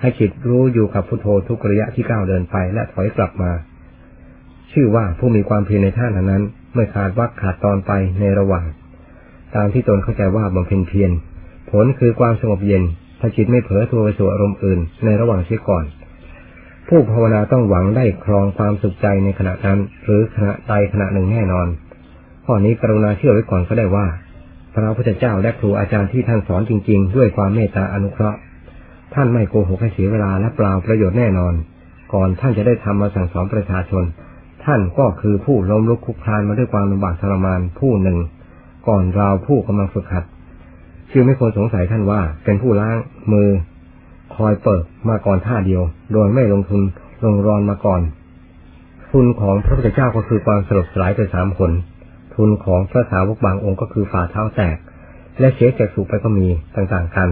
[0.00, 3.50] ให้จิตรู้อยู่กับพุทโธทุกระยะที่ก้าวเดินไปและถอยกลับมา
[4.72, 6.42] ชื่อว่าผู้มีความเพียรในท่านนั้น
[6.74, 8.66] ไม่ขาดวักขาดตอนไปในระหว่าง
[9.54, 11.10] ตามที่ตนเข้าใจว่าบำเพ็ญเพียร
[11.70, 12.82] ผลคือความสงบเย็น
[13.20, 15.84] ถ้าจิตไม่เผลอตัวไปสู่อารมณ์อื่น ในระหว่างเสียก่อน
[16.88, 21.66] ผู้ภาวนาต้องหวังได้ครองความสุขใจในขณะนั้น หรือขณะใดขณะหนึ่งแน่นอน
[22.44, 24.06] ข้อนี้กรุณาเชื่อไว้ก่อนก็ได้ว่า
[24.74, 28.38] พระพุทธเจ้าและครูอาจารย์ที่ท่านสอนจริง ๆ ด้วยความเมตตาอนุเคราะห์
[29.14, 31.54] ท่านไม่โกหกให้เสียเวลาและเปล่าประโยชน์แน่นอน
[32.12, 34.04] ก่อนท่านจะได้ทำมาสั่งสอนประชาชน
[34.64, 38.18] ท่านก็คือผู้ล้มลุกคุกคลานมาด้วยความลำบากทรมานผู้หนึ่ง
[38.88, 40.24] ก่อนเราผู้กำลังฝึกหัด
[41.12, 42.96] จึงไม่ควรสงสัยท่านว่าเป็นผู้ล้าง
[43.32, 43.48] มือ
[44.36, 45.82] คอยเปิดมาก่อนท่าเดียว
[46.12, 46.82] โดยไม่ลงทุน
[47.24, 48.00] ลงรอนมาก่อน
[49.10, 51.72] ทุนของพระพุทธเจ้าก็คือความสลบสลายไปสามผล
[52.34, 54.76] ทุนของพระสาวกบางองค์ก็คือฝ่าเท้าแตก
[55.40, 57.28] และเสียแกสุไปก็มีต่างๆกัน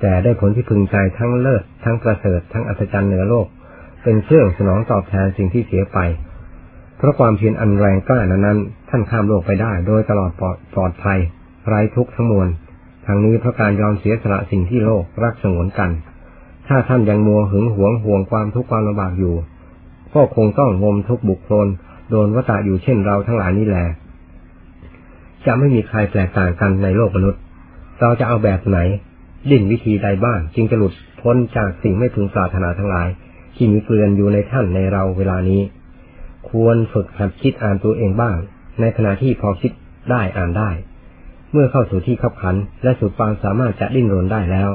[0.00, 3.46] แต่ได้ผลที่พึงใจทั้งเลิศทั้งประเสริฐทั้งอัศจรรย์เหนือโลก
[4.02, 5.98] เป็นเครื่องสนองตอบแทนสิ่งที่เสียไป
[6.96, 8.58] เพราะความเพียรอันแรงกล้านั้น
[8.90, 10.30] ท่านข้ามโลกไปได้ โดยตลอด
[10.74, 11.18] ปลอดภัย
[11.66, 12.48] ไร้ทุกข์ทั้งมวล
[13.06, 15.90] ทางนี้เพราะการยอมเสียสละสิ่งที่โลกรักสงวนกัน
[16.68, 19.34] ถ้าท่านยังมัวหึงหวงห่วงความทุกข์ความลำบากอยู่
[20.14, 21.66] ก็คงต้องงมทุกบุคคล
[22.10, 23.86] โดนวตาอยู่เช่นเราทั้งหลายนี่แหละ
[25.46, 27.40] จะไม่มีใครแตกต่างกันในโลกมนุษย์
[28.00, 28.78] เราจะเอาแบบไหน
[29.50, 33.08] ดิ้นวิธีใดบ้างจึงจะหลุดพ้นจากสิ่งไม่ถึงปรารถนาทั้งหลาย
[33.56, 35.62] ที่มีเกลือนอยู่ในท่านในเราเวลานี้
[36.48, 38.36] ควรฝึกหัดคิดอ่านตัวเองบ้าง
[38.80, 39.72] ในขณะที่พอคิด
[40.10, 40.70] ได้อ่านได้
[41.52, 44.70] เมื่อเข้าสู่ที่ขับขันและสุดความสามารถจะดิ้นรนได้แล้ว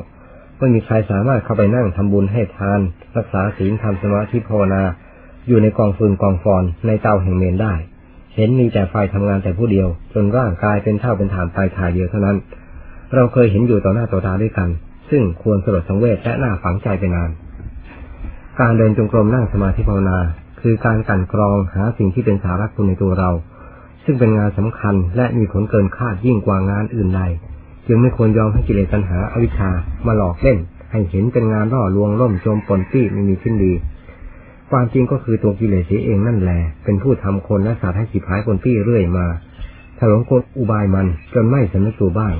[0.61, 2.79] ไม่มีใครสามารถเข้าไปนั่งทำบุญให้ทาน
[3.17, 4.83] รักษาศีลทำสมาธิภาวนา
[5.47, 7.73] อยู่ในกองฟืนกองฟอนในเตาแห่งเมนได้
[8.35, 12.37] เห็นมีแต่ไฟทำงานแต่ผู้เดียว จนร่างกายเป็นเท่าเป็นฐานไฟถ่ายเดียวเท่านั้น
[13.15, 14.69] เราเคยเห็นอยู่ต่อหน้าต่อตาด้วยกัน
[15.09, 17.29] ซึ่งควรสลดสังเวชและน่าฝังใจไปนาน
[18.59, 20.17] การเดินจงกรมนั่งสมาธิภาวนา
[20.61, 23.31] คือการกันกรองหาสิ่งที่เป็นสาระคุณในตัวเรา
[24.05, 27.21] ซึ่งเป็นงานสำคัญและมีผลเกินคาดยิ่งกว่างานอื่นใด
[27.87, 29.69] จึงไม่ควรยอมให้กิเลสตัณหาอาวิชชา
[30.07, 30.57] มาหลอกเล่น
[30.91, 33.73] ให้เห็นเป็นงานล่อลวงล่มจมปนปี้ไม่มีขึ้นดี
[34.71, 39.25] ความจริงก็คือตัวกิเลสเองนั่นแหละเป็นผู้ทำคนและสัตว์ให้สิบหายปนปี้เรื่อยมา
[39.99, 42.33] ถลงกลอุบายมันจนไม่สำนึกตัวบ้าง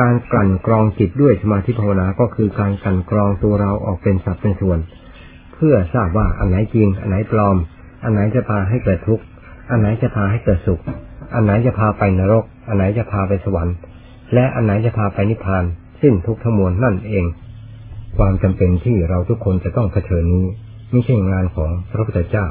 [0.00, 4.78] การกลั่นกรองจิตด้วยสมาธิภาวนาก็คือการกลั่นกรองตัวเราออกเป็นสัดเป็นส่วน
[5.54, 7.56] เพื่อทราบว่าอันไหนจริง อันไหนปลอม
[8.04, 9.24] อันไหนจะพาให้เกิดทุกข์
[9.70, 10.80] อันไหนจะพาให้เกิดสุข
[11.34, 13.76] อันไหนจะพาไปนรก อันไหนจะพาไปสวรรค์
[14.34, 15.64] และอันไหนจะพาไปนิพพาน
[16.02, 17.24] สิ้นทุกทมวลนั่นเอง
[18.16, 20.46] ความจำเป็นที่เราทุกคนจะต้องเผชิญนี้
[20.90, 22.46] ไม่ใช่งานของพระพุทธเจ้า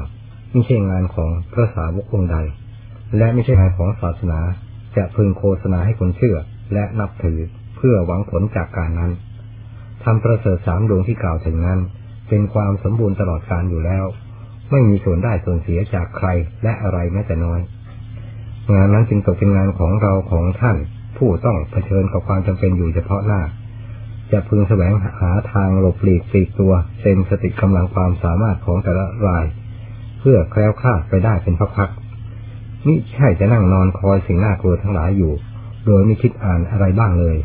[0.52, 2.36] ไม่ใช่งานของพระสาวกองค์ใด
[3.18, 4.40] และไม่ใช่งานของศาสนา
[4.96, 6.36] จะพึงโฆษณาให้คนเชื่อ
[6.72, 7.38] และนับถือ
[7.76, 9.12] เพื่อหวังผลจากการนั้น
[10.04, 11.80] ทำประเสริฐสามดวงที่กล่าวถึงนั้น
[12.28, 14.04] เป็นความสมบูรณ์ตลอดการอยู่แล้ว
[14.70, 16.28] ไม่มีส่วนได้ส่วนเสียจากใคร
[16.62, 17.60] และอะไรแม้แต่น้อย
[18.74, 20.76] งานนั้นจึงตกเป็นงานของเราของท่าน
[21.18, 23.40] ผู้ต้องเผชิญกับความจำเป็นอยู่เฉพาะหน้า
[24.32, 29.44] จะพึงแสวงหาทางหลบหลีกปีกตัวเต็มสติกำลังความสามารถของแต่ละราย
[30.20, 35.32] เพื่อแคล้วคลาดไปได้เป็นพักๆนี่ใช่จะนั่งนอนคอยสิ่งน่ากลัวทั้งหลายอยู่
[35.86, 37.36] โดยไม่คิดอ่านอะไรบ้างเลย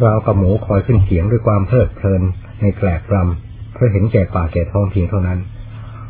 [0.00, 2.22] เรากับหมูคอยขึ้นเสียงด้วยความเพลิดเพลิน
[2.60, 5.38] ในแกลกรำเพราะเห็นแก่ป่าแก่ท้องเพียงเท่านั้น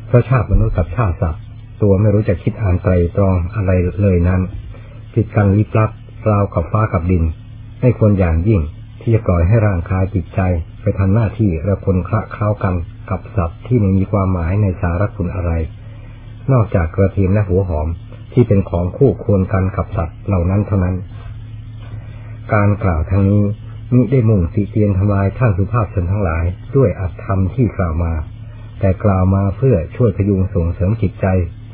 [0.07, 1.43] เพราะชาติมนุษย์กับชาติสัตว์
[1.83, 3.71] ตัวไม่รู้จะคิดอ่านไตรตรองอะไร
[4.03, 4.41] เลยนั้น
[5.17, 5.91] ผิดกันลิบลับ
[6.31, 7.25] ราวกับฟ้ากับดิน
[7.81, 8.61] ไม่ควรอย่างยิ่ง
[9.01, 10.41] ที่จะปล่อยให้ร่างกายจิตใจ
[10.83, 12.75] ไปทำหน้าที่ระคนคละเคล้ากัน
[13.11, 15.53] กับสัตว์ที่ไม่มีความหมายในสารคุณอะไร
[16.53, 17.89] นอกจากกระเทียมและหัวหอม
[18.33, 20.97] ที่เป็นของคู่ควรกันกับสัตว์เหล่านั้นเท่านั้น
[22.55, 23.43] การกล่าวทั้งนี้
[23.95, 26.45] มิได้มุ่งติเตียนทำลายท่านสุภาพชนทั้งหลาย
[26.77, 28.13] ด้วยอัตธรรมที่กล่าวมา
[28.81, 31.27] แต่กล่าวมาเพื่อช่วยพยุงส่งเสริมจิตใจ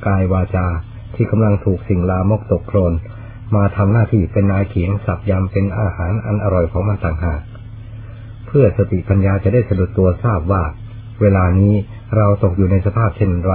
[0.07, 0.67] กายวาจา
[1.15, 2.93] ที่กำลังถูกสิ่งลามกตกโคลน
[3.55, 7.41] มาทำหน้าที่เป็นนายเขียงสับยำเป็นอาหารอันอร่อยของมันต่างหาก
[8.47, 10.63] เพื่อสติปัญญาจะได้สะดุดตัวทราบว่า
[11.21, 11.75] เวลานี้
[12.17, 13.55] เราตกอยู่ในสภาพเช่นไร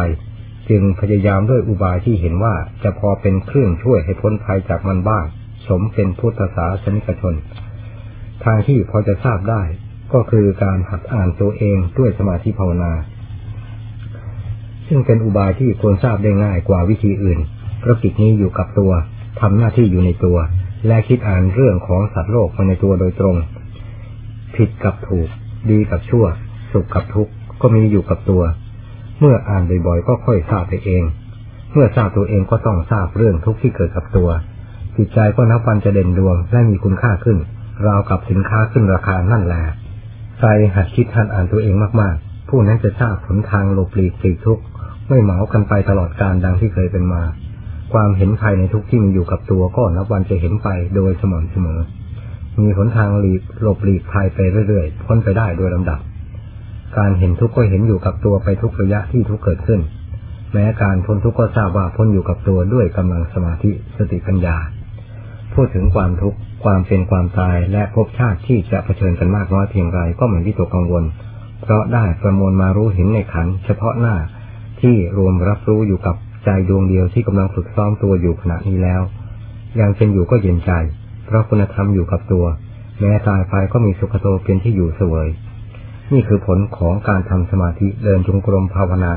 [0.70, 5.26] จึงพยายามด้วยอุบายที่เห็นว่าจะพอเป็นเครื่องช่วยให้พ้นภัยจากมันบ้าง
[5.68, 7.36] สมเป็นพุทธศาสนิกชน
[8.44, 9.64] ทางที่พอจะทราบได้
[10.14, 12.94] ก็คือการหัดอ่านตัวเองด้วยสมาธิภาวนา
[14.88, 17.40] ซึ่งเป็นอุบายที่ควรทราบได้ง่ายกว่าวิธีอื่น
[17.80, 18.92] เพราะกิจนี้อยู่กับตัว
[19.42, 20.38] ทำหน้าที่อยู่ในตัว
[20.88, 23.36] และคิดอ่านเรื่องของสัตว์โลกมายในตัวโดยตรง
[24.56, 25.30] ผิดกับถูก
[25.70, 26.26] ดีกับชั่ว
[26.72, 27.32] สุขกับทุกข์
[27.62, 28.44] ก็มีอยู่กับตัว
[29.20, 31.04] เมื่ออ่านบ่อยๆก็ค่อยทราบไปเอง
[31.74, 34.30] เมื่อทราบตัวเองก็ต้องทราบเรื่องทุกข์ที่เกิดกับตัว
[34.98, 37.38] จิตใจก็นับวันจะเด่นดวงและมีคุณค่าขึ้น
[37.88, 39.64] ราวกับสินค้าขึ้นราคานั่นแหละ
[40.38, 44.64] ใครหัดคิดหัดอ่านตัวเองมากๆ ผู้นั้นจะทราบผลทางหลบหลีกปลีกทุกข์
[45.10, 47.24] ไม่เหมากันไปตลอดการดังที่เคยเป็นมา
[47.94, 51.80] ความเห็นภายในทุกที่มีอยู่กับตัวก็นับวันจะเห็นไปโดยสม่ำเสมอ
[52.60, 56.00] มีหนทางหลีกหลบหลีกภายไปเรื่อยๆพ้นไปได้โดยลำดับ
[56.98, 59.82] การเห็นทุกข์ก็เห็นอยู่กับตัวไปทุกระยะที่ทุกเกิดขึ้น
[60.54, 64.58] แม้การพ้นทุกข์ก็ทราบว่าพ้นอยู่กับตัวด้วยกำลังสมาธิสติปัญญา
[65.54, 71.04] พูดถึงความทุกข์ความเป็นความตายและภพชาติที่จะเผชิญกันมากน้อยเพียงไรก็เหมือนที่ตัวกังวล
[71.62, 74.16] เพราะได้ประมวลมารู้เห็นในขันเฉพาะหน้า
[74.82, 76.16] ที่รวมรับรู้อยู่กับ
[76.48, 79.02] ใจดวงเดียวที่กำลังฝึกซ้อมตัวอยู่ขณะนี้แล้ว
[79.80, 80.72] ยังเป็นอยู่ก็เย็นใจ
[81.26, 82.46] เพราะคุณธรรมอยู่กับตัว
[83.00, 85.28] แม้ตายไปก็มีสุขโตเป็นที่อยู่เสวย
[86.14, 89.14] นี่คือผลของการทำสมาธิเดินจงกรมภาวนา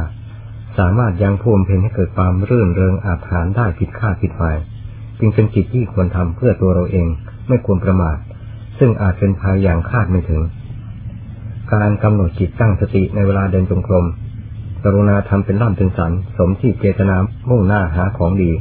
[0.79, 4.57] สามารถยังพูมเพนให้เกิดความรื่นเริงอาถรรพ์ได้ผิดคาดผิดหมาย
[5.19, 7.09] จึงเป็นกิจที่ควรทำเพื่อตัวเราเอง
[7.49, 8.17] ไม่ควรประมาท
[8.79, 10.43] ซึ่งอาจเป็นภัยอย่างคาดไม่ถึง
[11.75, 14.07] การกำหนดจิตตั้งสติในเวลาเดินจงกรม
[14.85, 17.17] กรุณาทำเป็นล่ำเป็นสัน สมที่เจตนา
[17.51, 18.53] มุ่งหน้าหาของดี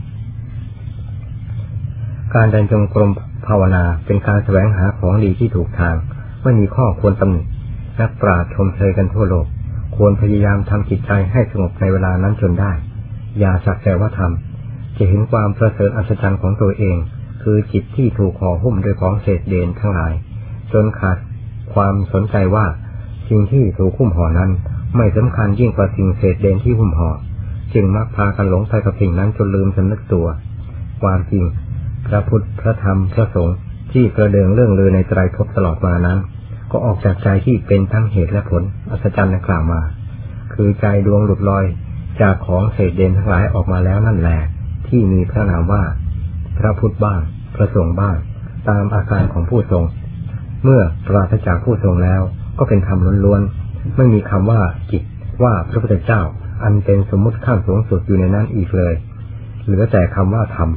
[2.36, 3.12] การเดินจงกรม
[3.48, 5.96] ภาวนาเป็นการแสวงหาของดีที่ถูกทาง
[6.44, 7.42] ไม่มีข้อควรตำหนิ
[8.00, 9.46] นักปราชญ์ชมเชยกันทั่วโลก
[9.96, 12.72] ควรพยายามทำจิตใจให้สงบในเวลานั้นจนได้
[13.40, 16.98] อย่าสักแต่ว่าทำจะเห็นความประเสริฐอัศจรรย์ของตัวเอง
[17.44, 20.14] คือจิตที่ถูกห่อหุ้มด้วยของเศษเดนทั้งหลาย
[20.74, 21.18] จนขาด
[21.74, 22.66] ความสนใจว่า
[23.30, 24.52] สิ่งที่ถูกหุ้มห่อนั้น
[24.96, 27.12] ไม่สำคัญยิ่งกว่าสิ่งเศษเดนที่หุ่มห่อ
[27.74, 30.28] จึงมักพากันหลงไปกับสิ่งนั้นจนลืมสำนึกตัว
[31.02, 31.44] ความจริง
[32.08, 33.58] พระพุทธพระธรรมพระสงฆ์
[33.92, 36.18] ที่กระเดิงเรื่องลือในไตรภพตลอดมานั้น
[36.72, 39.82] ก็ออกจากใจที่เป็นทั้งเหตุและผล อัศจรรย์นักล่าวมา
[40.54, 41.66] คือใจดวงหลุดลอย
[42.22, 44.40] จากของเศษเดนทั้งหลายออกมาแล้วนั่นแหละ
[44.88, 45.84] ที่มีพระนามว่า
[46.60, 47.22] พระพุทธบ้าง
[47.56, 48.16] พระสงฆ์บ้าง
[48.70, 49.84] ตามอาการของผู้ทรง
[50.64, 52.22] เมื่อปราศจากผู้ทรงแล้ว
[52.60, 53.42] ก็เป็นธรรมล้วน
[53.96, 54.62] ไม่มีคำว่า
[54.92, 55.04] จิต
[55.44, 56.22] ว่าพระพุทธเจ้า
[56.64, 58.94] อันเป็นสมมุติขั้นสูงสุดอยู่ในนั้นอีกเลย
[59.64, 60.70] เหลือแต่คำว่าธรรม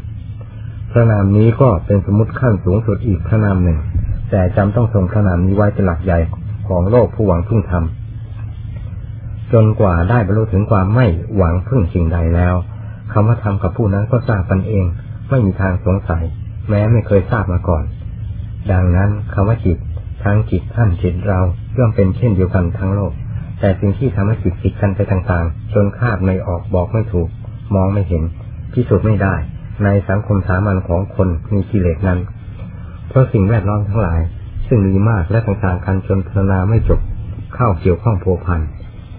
[0.92, 3.78] พระนามนี้ก็เป็นสมมติขั้นสูงสุดอีกพระนามหนึ่ง
[4.30, 6.18] แต่จำต้องทรงพระนามนี้ไว้เป็นหลักใหญ่
[6.68, 7.84] ของโลกผู้หวังพึ่งธรรม
[9.52, 11.06] จนกว่าได้บรรลุถึงความไม่
[11.36, 12.54] หวังพึ่งสิ่งใดแล้ว
[13.12, 14.84] คำว่าธรรมกับผู้นั้นก็ทราบกันเอง
[15.30, 16.24] ไม่มีทางสงสัย
[16.68, 17.84] แม้ไม่เคยทราบมาก่อน
[18.72, 19.78] ดังนั้นคำว่าจิต
[20.24, 21.40] ทั้งจิตท่านจิตเรา
[21.79, 23.12] ย่อมเป็นเช่นเดียวกันทั้งโลก
[23.61, 27.29] แต่สิ่งที่ทำให้จิตติดกันไปต่างๆ จนคาดไม่ออกบอกไม่ถูก
[27.75, 28.23] มองไม่เห็น
[28.73, 29.35] พิสูจน์ไม่ได้
[29.85, 32.18] ในสังคมสามัญของคนมีกิเลสนั้น
[33.09, 34.20] เพราะสิ่งแวดล้อมทั้งหลาย
[34.68, 37.01] ซึ่งมีมากและต่างๆกันจนพรรณนาไม่จบ
[37.55, 38.61] เข้าเกี่ยวข้องโผพัน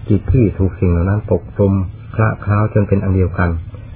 [0.08, 1.72] จิตที่ถูกสิ่งเหล่านั้นปกคลุม
[2.14, 3.50] คละคล้าวจนเป็นอันเดียวกัน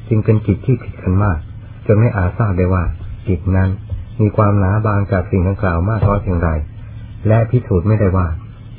[0.08, 1.38] จึงเป็นจิตที่ผิดกันมาก
[1.86, 2.84] จนไม่อาจทราบได้ว่า
[3.28, 3.70] จิตนั้น
[4.20, 6.48] มีความหนาบางจากสิ่งดังกล่าวมากน้อยเพียงไร
[7.28, 8.26] และพิสูจน์ไม่ได้ว่า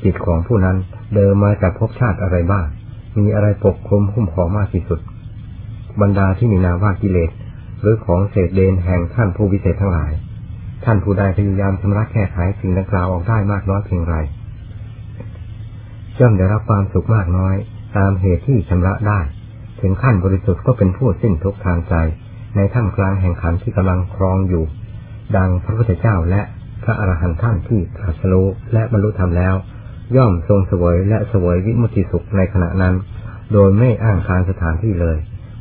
[0.04, 0.78] จิตของผู้นั้น
[1.16, 2.66] เดิมมาจากภพชาติอะไรบ้าง
[3.18, 5.00] มีอะไรปกคลุมหุ้มห่อมากที่สุด
[6.02, 7.32] บรรดาที่มีนาว่ากิเลส
[7.82, 10.12] หรือของเศษเดนแห่งท่านผู้วิเศษทั้งหลาย
[10.86, 14.16] ท่านผู้ใดพยายามชำระแก้ไขสิ่งดังกล่าวออกได้มากน้อยเพียงไร
[16.20, 17.56] ย่อมได้รับความสุขมากน้อย
[17.98, 19.20] ตามเหตุที่ชำระได้
[19.82, 21.96] ถึงขั้นบริสุทธิ์ก็เป็นผู้สิ้นทุกทางใจ
[22.56, 24.64] ในท่ามกลางแห่งขันที่กำลังครองอยู่
[25.38, 26.42] ดังพระพุทธเจ้าและ
[26.84, 29.56] พระอรหันต์ท่านที่ตรัสรู้และบรรลุธรรมแล้ว
[30.16, 32.96] ย่อมทรงเสวยและเสวยวิมุติสุขในขณะนั้น
[33.54, 35.18] โดยไม่อ้างคารสถานที่เลย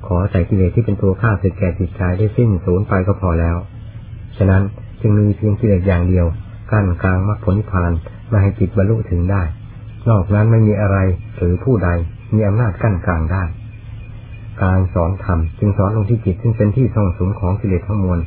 [0.06, 3.56] ขอแต่กิเลสที่เป็นตัวฆ่าสึกแก่จิตใจได้สิ้นสูญไปก็พอแล้ว
[4.36, 4.62] ฉะนั้น
[5.00, 6.26] จึงมีเพียงกิเลสอย่างเดียว
[6.72, 7.92] กั้นกลางมรรคผลนิพพาน
[8.30, 9.42] ม่ให้จิตบรรลุถึงได้
[10.08, 10.98] นอกนั้นไม่มีอะไร
[11.36, 11.88] หรือผู้ใด
[12.34, 13.44] มีอำนาจกั้นกลางได้
[14.62, 18.18] การสอนธรรมจึงสอนลงที่จิตซึ่งเป็นที่ทรงสุมของกิเลสทั้งมวล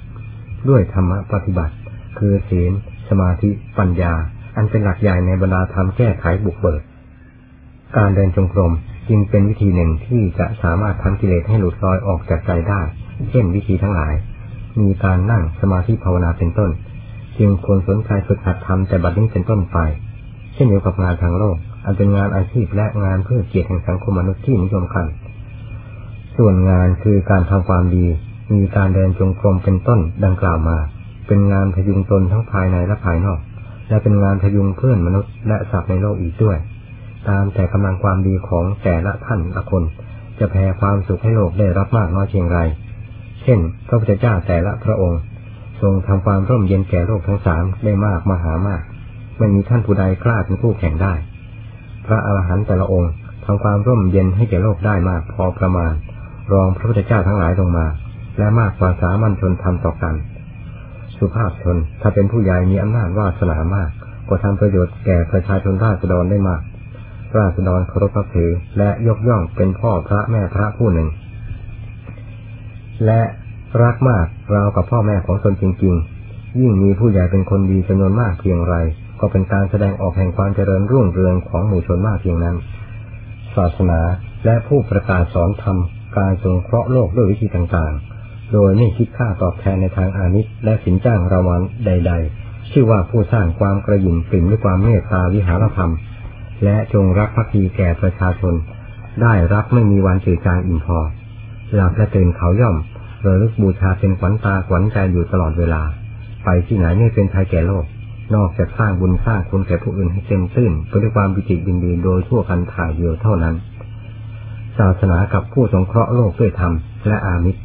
[0.70, 1.74] ด้วยธรรมปฏิบัติ
[2.18, 2.72] คือศีล
[3.10, 4.14] สมาธิ ปัญญา
[4.56, 6.82] อันเป็นหลักใหญ่ในบรรดาธรรมแก้ไขบุกเบิก
[7.98, 8.72] การเดินจงกรม
[9.10, 12.82] จึงเป็นวิธีหนึ่งที่จะสามารถทำกิเลสให้หลุดลอยออกจากใจได้
[13.30, 14.14] เช่นวิธีทั้งหลาย
[14.82, 16.72] มีการนั่งสมาธิภาวนาเป็นต้น
[17.40, 19.78] จึงควรสนใจฝึกหัดทำแต่บัดนี้เป็นต้นไป
[20.54, 25.06] เช่นเดียวกับงานทางโลก อันเป็นงานอาชีพและงานเพื่อเกียรติแห่งสังคมมนุษย์ที่นิยมกัน
[26.38, 28.06] ส่วนงานคือการทำความดี
[28.54, 30.78] มีการเดินจงกรมเป็นต้นดังกล่าวมา
[31.28, 33.40] เป็นงานพยุงตนทั้งภายในและภายนอก
[33.92, 36.58] และเป็นงานพยุงเพื่อนมนุษย์และสัตว์ในโลกอีกด้วย
[37.30, 39.84] ตามแต่กำลังความดีของแต่ละท่านละคน
[40.40, 42.60] จะแผ่ความสุขให้โลกได้รับมากน้อยเพียงไร
[43.44, 45.20] เช่น พระพุทธเจ้าแต่ละพระองค์
[45.82, 48.82] ทรงทำความร่มเย็นแก่โลกทั้งสามได้มากมหามาก
[49.38, 51.14] ไม่มีท่านผู้ใดกล้าเป็นผู้แข่งได้
[52.06, 53.12] พระอรหันต์แต่ละองค์
[53.46, 55.94] ทำความร่มเย็นให้แก่โลกได้มากพอประมาณ
[56.52, 57.88] รองพระพุทธเจ้าทั้งหลายลงมา
[58.38, 60.16] และมากกว่าสามัญชนทำต่อกัน
[61.22, 63.90] สุภาพชน ถ้าเป็นผู้ใหญ่มีอำนาจวาสนามาก
[64.30, 66.62] ก็ทำประโยชน์แก่ประชาชนราษฎรได้มาก
[67.38, 71.08] ราษฎรเคารพนับถือ และยกย่องเป็นพ่อพระแม่พระผู้หนึ่ง
[73.06, 73.22] และ
[73.84, 75.96] รักมากราวกับพ่อแม่ของตนจริง
[76.28, 78.76] ๆ ยิ่งมีผู้ใหญ่เป็นคนดีจำนวนมากเพียงไร
[79.20, 82.56] ก็เป็นการแสดงออกแห่งความเจริญรุ่งเรืองของหมู่ชนมากเพียงนั้น
[83.56, 84.00] ศาสนา
[84.46, 85.78] และผู้ประกาศสอนธรรม
[86.18, 88.11] การสงเคราะห์โลกด้วยวิธีต่างๆ
[88.54, 95.94] โดยไม่คิดค่าตอบแทนในทางอานิสและสินจ้างรางวัลใด ๆ ชื่อว่าผู้สร้างความกระยิ่มปริ่มด้วยความเมตตาวิหารธรรม
[96.64, 98.54] และจงรักภักดีแก่ประชาชน
[99.22, 101.00] ได้รับไม่มีวันจืดจางอิ่มพอ
[101.74, 102.76] หลับและตื่นเขาย่อม
[103.26, 105.82] ระลึกบูชาเป็นขวัญตาขวัญใจอยู่ตลอดเวลา
[106.46, 107.86] ไปที่ไหนไม่เป็นภัยแก่โลก
[108.36, 113.56] นอกจากสร้างบุญสร้างคุณแก่ผู้อื่นให้เต็มตื้นไปด้วยความบิจิบินดีโดยทั่วกันถ่ายเดียวเท่านั้น
[114.78, 116.74] ศาสนากับผู้สงเคราะห์โลกด้วยธรรม
[117.08, 117.62] และอามิตร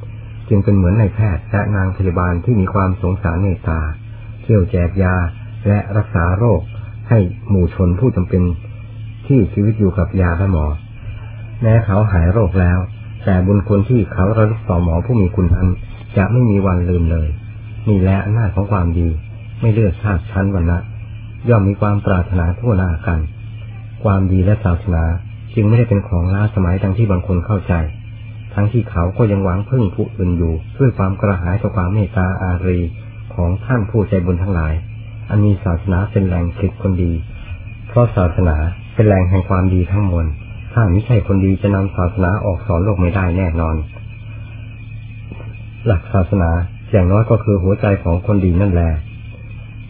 [0.49, 3.81] จึงเป็นเหมือนในแพทย์และนางพยาบาลที่มีความสงสารเมตตา
[4.43, 5.15] เที่ยวแจกยา
[5.69, 6.61] และรักษาโรค
[7.11, 7.19] ให้
[7.49, 8.43] หมู่ชนผู้จำเป็น
[9.27, 10.67] ที่ชีวิตอยู่กับยาและหมอ
[11.63, 12.79] แม้เขาหายโรคแล้ว
[13.25, 15.69] แต่บุญคุณที่เขาระลึกต่อหมอผู้มีคุณนั้น
[16.17, 17.29] จะไม่มีวันลืมเลย
[17.89, 19.09] นี่แหละหน้าของความดี
[19.61, 20.79] ไม่เลือกชาติชั้นวันละ
[21.49, 23.21] ย่อมมีความปรารถนาทั่วหน้ากัน
[24.05, 25.05] ความดีและศาสนา
[25.55, 27.75] จึงไม่ได้เป็นของล้าสมัยดังที่บางคนเข้าใจ
[28.59, 32.79] ทั้งที่เขาก็ยังหวังพึ่งผู้อื่นอยู่ ด้วยความกระหายต่อความเมตตาอารี
[33.35, 34.73] ของท่านผู้ใจบุญทั้งหลาย
[35.29, 37.13] อันมีศาสนาเป็นแหล่งคิดคนดี
[37.89, 38.57] เพราะศาสนา
[38.95, 40.27] เป็นแหล่งแห่งความดีทั้งมวล
[40.73, 43.77] ถ้าไม่ใช่คนดีจะนำศาสนาออกสอนโลกไม่ได้แน่นอน
[45.87, 46.51] หลักศาสนา
[46.91, 48.91] อย่างน้อยก็คือหัวใจของคนดีนั่นแหละ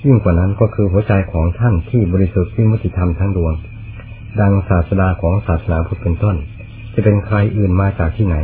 [0.04, 3.54] ยิ่งกว่านั้นก็คือหัวใจของท่านที่บริสุทธิ์ที่มุติธรรมทั้งดวง
[4.40, 6.36] ดังศาสดาของศาสนาพุทธเป็นต้น
[6.98, 8.36] จะเป็นใครอื่นมาจากที่ไหน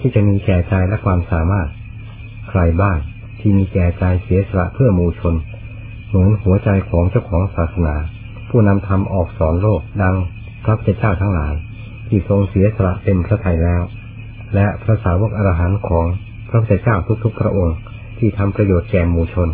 [0.00, 1.68] ที่จะมีแก่ใจและความสามารถ
[2.48, 2.96] ใครบ้าง
[3.40, 5.34] ที่มีแก่ใจเสียสละเพื่อมูชน
[6.08, 7.96] เหมือนหัวใจของเจ้าของศาสนา
[8.48, 10.16] ผู้นำธรรมออกสอนโลกดัง
[10.64, 11.54] พระเจ้าทั้งหลาย
[12.08, 13.82] ที่ทรงเสียสละเต็มพระทัยแล้ว
[14.54, 16.06] และพระสาวกอรหันต์ของ
[16.48, 17.76] พระพุทธเจ้าทุกๆ พระองค์
[18.18, 19.48] ที่ทำประโยชน์แก่มูชน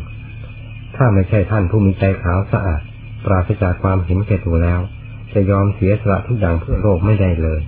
[0.97, 2.81] ถ้าไม่ใช่ท่านผู้มีใจขาวสะอาด
[3.25, 4.81] ปราศจากความเห็นแก่ตัวแล้ว
[5.33, 7.61] จะยอมเสียสละทุกอย่างเพื่อโลกไม่ได้เลย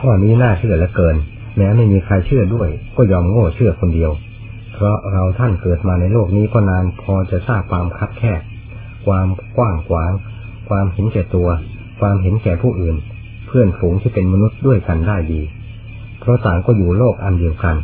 [0.00, 1.16] ข้อนี้น่าเชื่อเหลือเกิน
[1.56, 4.10] แม้ไม่มีใครเชื่อด้วย ก็ยอมโง่เชื่อคนเดียว
[4.74, 8.40] เพราะเราท่านเกิดมาในโลกนี้ก็นานพอจะทราบความคับแคบ
[9.06, 9.26] ความ
[9.56, 10.12] กว้างขวาง
[10.68, 11.48] ความเห็นแก่ตัว
[12.00, 12.96] ความเห็นแก่ผู้อื่น
[13.46, 15.40] เพื่อนฝูงที่เป็นมนุษย์ด้วยกันได้ดี
[16.20, 17.76] เพราะต่างก็อยู่โลกอันเดียวกัน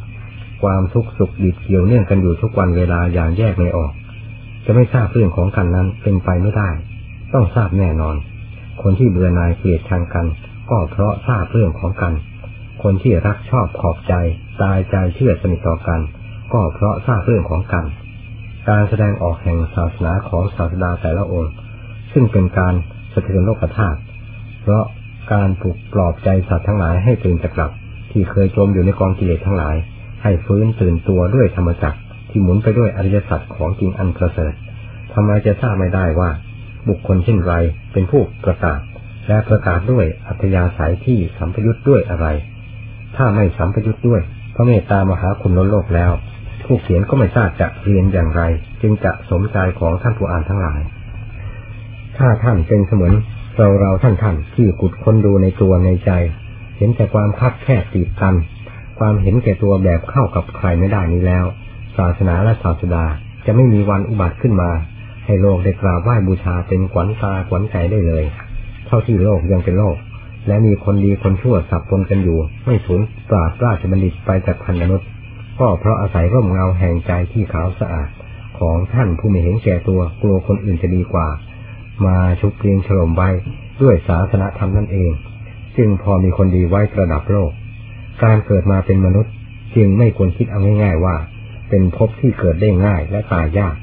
[0.63, 3.93] ความทุกข์สุขดิบเกี่ยวเนื่องกันอยู่ทุกวันเวลาอย่างแยกไม่ออก
[4.65, 6.71] จะไม่ทราบเรื่องของกันนั้นเป็นไปไม่ได้
[7.33, 8.17] ต้องทราบแน่นอน
[8.83, 10.27] คนที่เบื่อหน่ายเกลียดชังกัน
[10.71, 12.15] ก็เพราะทราบเรื่องของกัน
[12.83, 14.15] คนที่รักชอบขอบใจ
[14.63, 16.01] ตายใจเชื่อสนิทต่อกัน
[16.53, 17.85] ก็เพราะทราบเรื่องของกัน
[18.69, 21.53] การแสดงออกแห่งศาสนาของศาสดาแต่ละองค์
[22.13, 22.75] ซึ่งเป็นการ
[23.13, 23.99] สะเทือนโลกธาตุ
[24.63, 24.85] เพราะ
[25.33, 27.73] การปลุกปลอบใจสัตว์ทั้งหลายให้ตื่นจะกหลับ
[28.11, 29.77] ที่เคยจมอยู่ในกองกิเลสทั้งหลาย
[30.23, 31.99] ให้ฟื้นตื่นตัวด้วยธรรมจักร
[32.31, 34.53] ที่หมุนไปด้วยอริยสัจของจริงอันประเสริฐ
[35.15, 36.31] ทำไมจะทราบไม่ได้ว่า
[36.89, 37.55] บุคคลเช่นไร
[37.93, 38.81] เป็นผู้ประกาศ
[39.29, 42.27] และประกาศด้วยอัธยาศัยที่สัมพยุตด้วยอะไร
[43.17, 44.21] ถ้าไม่สัมพยุตด้วย
[44.55, 46.13] พระเมตตามหาคุณล้นโลกแล้ว
[46.65, 48.43] ผู้เขียนก็ไม่ทราบจะเรียนอย่างไร
[48.83, 50.81] จึงจะสมใจของท่านผู้อ่านทั้งหลาย
[52.17, 53.15] ถ้าท่านเป็นเสมือน
[53.57, 56.11] เราเราท่านท่านที่กุดคนดูในตัวในใจ
[56.77, 58.35] เห็นแต่ความคับแคบตีบตัน
[58.99, 61.45] ความเห็นแก่ตัวแบบเข้ากับใครไม่ได้นี้แล้ว
[61.97, 63.05] ศาสนาและศาสดา
[63.47, 64.71] จะไม่มีวันอุบัติขึ้นมา
[65.27, 68.25] ให้โลกได้กราบไหว้บูชาเป็นขวัญตาขวัญใจได้เลย
[68.91, 69.97] เท่าที่โลกยังเป็นโลก
[70.47, 75.09] และมีคนดีคนชั่วสับปนกันอยู่ ไม่สูญปราดราชบัณฑิตไปจากพันมนุษย์
[75.61, 78.09] ก็เพราะอาศัยร่มเงาแห่งใจที่ขาวสะอาด
[78.59, 81.29] ของท่านผู้ไม่เห็นแก่ตัวกลัวคนอื่นจะดีกว่า
[82.07, 83.31] มาชุบเลียงฉลมไว้
[83.83, 85.11] ด้วยศาสนธรรมนั่นเอง
[85.77, 87.51] จึงพอมีคนดีไว้ประดับโลก
[88.23, 89.33] การเกิดมาเป็นมนุษย์
[89.77, 91.17] จึงไม่ควรคิดเอาง่าย ๆว่า
[91.69, 93.77] เป็นภพที่เกิดได้ง่ายและตายยาก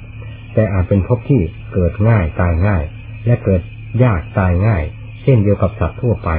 [0.53, 1.41] แต่อาจเป็นภพที่
[1.73, 2.83] เกิดง่ายตายง่าย
[3.25, 3.61] และเกิด
[4.03, 4.83] ยากตายง่าย
[5.27, 6.29] ช่นเดียวกับสัตว์ทั่วไป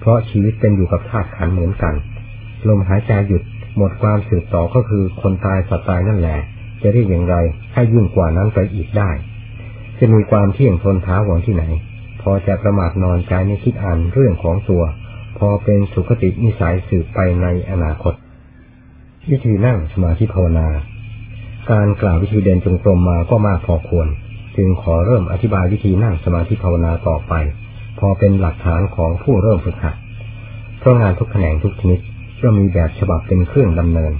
[0.00, 1.94] เพราะชีวิตเป็นอยู่กับธาตุขันเหมือนกัน
[2.68, 3.42] ลมหายใจหยุด
[3.76, 6.38] หมดความสืบต่อก็คือคนตายสัตว์ตายนั่นแหละ
[6.82, 7.36] จะเรียกอย่างไร
[7.74, 9.10] ให้ยิ่งกว่านั้นไปอีกได้
[9.98, 11.64] จะมีความเที่ยงทนท้าหวังที่ไหน
[12.22, 14.82] พอจะประมาทนอนใจในคิดอ่านเรื่องของตัว
[15.38, 18.14] พอเป็นสุขตินิสัยสืบไปในอนาคต
[19.30, 20.68] วิธีนั่งสมาธิภาวนา
[21.70, 24.08] การกล่าววิธีเดินจงกรมมาก็มากพอควร
[24.56, 27.34] จึงขอเริ่มอธิบายวิธีนั่งสมาธิภาวนาต่อไป
[28.04, 29.96] พอเป็นหลักฐานของผู้เริ่มฝึกหัด
[30.78, 32.00] เพราะงานทุกแขนงทุกชนิด
[32.40, 34.12] ย่อมมีแบบฉบับเป็นเครื่องดำเนิน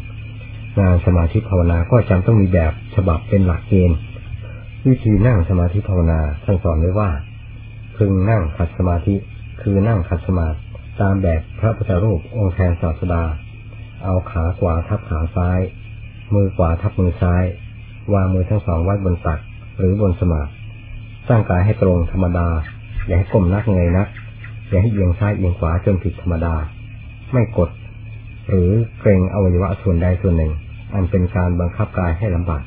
[0.81, 3.99] งานสมาธิภาวนาก็จำต้องมีแบบฉบับเป็นหลักเกณฑ์
[4.87, 7.11] วิธีนั่งสมาธิภาวนาท่านสอนไว้ว่า
[7.97, 9.15] พึงนั่งขัดสมาธิ
[9.63, 10.59] คือนั่งขัดสมาธิ
[11.01, 13.23] ตามแบบพระพุทธรูปองค์แทนศาสดา
[14.05, 15.61] เอาขาขวาทับขาซ้าย
[16.35, 17.45] มือขวาทับมือซ้าย
[18.15, 19.41] วางมือทั้งสองไว้บนตัก
[19.79, 20.51] หรือบนสมาธิ
[21.29, 22.49] ตั้งกายให้ตรงธรรมดา
[23.07, 24.09] อย่าให้ก้มนักเงยนัก
[24.69, 26.55] อย่าให้เอียงซ้ายเอียงขวาจนผิดธรรมดา
[27.33, 27.71] ไม่กด
[28.49, 30.53] หรือเกรงอวัยวะส่วนใดส่วนหนึ่ง
[30.95, 32.63] อันเป็นการบังคับกายให้ลำบาก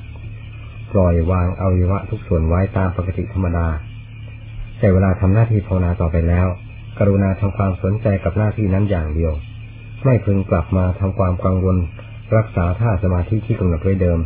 [0.91, 3.67] ปล่อยวางอวัยวะทุกส่วนไว้ตามปกติธรรมดา
[4.79, 6.47] แต่เวลาทำหน้าที่ภาวนาต่อไปแล้ว
[6.99, 9.33] กรุณาทำความสนใจกับหน้าที่นั้นอย่างเดียว
[10.05, 11.77] ไม่พึงกลับมาทำความกังวล
[12.35, 14.19] รักษาท่าสมาธิที่กำหนดไว้เดิม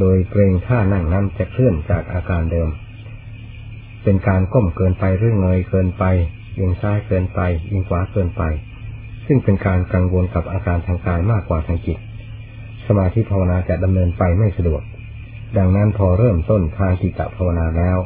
[0.00, 2.68] โดยเกรงท่านั่งนั้นจะเคลื่อนจากอาการเดิม
[4.04, 6.04] เป็นการก้มเกินไปเรื่องเงยเกินไป
[6.60, 7.40] ยิงซ้ายเกินไป
[7.72, 8.42] ยิงขวาเกินไป
[9.26, 11.98] ซึ่งเป็นการกังวลกับอาการทางกายมากกว่าทางจิต
[12.86, 14.82] สมาธิภาวนาจะดำเนินไปไม่สะดวก
[15.58, 17.98] ดังนั้นพอเริ่มต้นทางจิตภาวนาแล้ว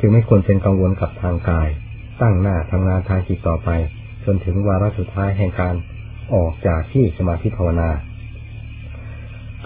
[0.00, 1.68] จึงไม่ควรเป็นกังวลกับทางกาย
[2.20, 3.70] ตั้งหน้าทำงานทางจิตต่อไป
[4.24, 5.74] จนถึงวาระสุดท้ายแห่งการ
[6.34, 7.90] ออกจากที่สมาธิภาวนา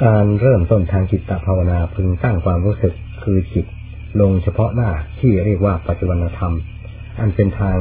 [0.05, 3.67] การเริ่มต้นทางจิตภาวนาพึงตั้งความรู้สึกคือจิต
[4.21, 4.91] ลงเฉพาะหน้า
[5.21, 6.55] ที่เรียกว่าปัจจุบันธรรม
[7.21, 7.77] อันเป็นทาง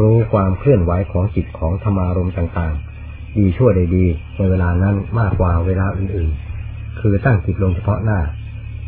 [0.00, 4.06] รู้ความเคลื่อนไหวของจิตของธรรมารมต่างๆ ดีชั่วใดดี
[4.36, 8.20] ในเวลานั้นมากกว่าเวลาอื่นๆ คือตั้งจิตลงเฉพาะหน้า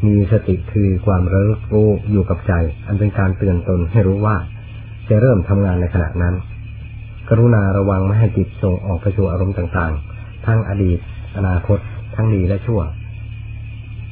[0.07, 2.53] มีสติคือความระลึกรู้อยู่กับใจ
[2.87, 4.37] อันเป็นการเตือนตนให้รู้ว่า
[5.09, 6.35] จะเริ่มทำงานในขณะนั้น
[7.29, 10.99] กรุณาระวังไม่ให้จิตส่งออกไปสู่อารมณ์ต่างๆ ทั้งอดีต
[11.37, 11.79] อนาคต
[12.15, 12.81] ทั้งดีและชั่ว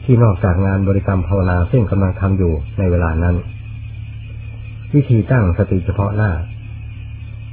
[0.08, 3.36] ที่นอกจากงานบริกรรมภาวนาซึ่งกำลังทำอยู่ในเวลานั้น
[4.94, 6.30] วิธีตั้งสติเฉพาะหน้า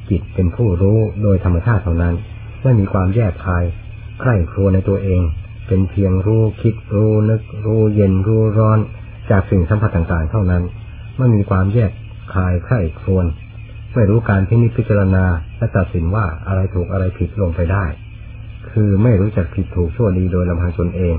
[0.10, 2.16] จิตเป็นผู้รู้โดยธรรมชาติเท่านั้น
[2.64, 3.64] ไม่มีความแยกคาย
[4.20, 5.22] ใคร่ครัวในตัวเอง
[5.68, 8.80] เป็นเพียงรู้คิดรู้นึก รู้เย็นรู้ร้อน
[9.32, 10.64] จากสิ่งสัมผัสต่างๆ เท่านั้น
[11.18, 11.92] ไม่มีความแยก
[12.36, 13.26] คายใคร่ครวญ
[13.94, 15.26] ไม่รู้การพินิพิจารณา
[15.58, 17.86] และตัดสินว่าอะไรถูกอะไรผิดลงไปได้
[18.72, 21.16] คือไม่รู้จักผิดถูกชั่วดีโดยลำพังตนเอง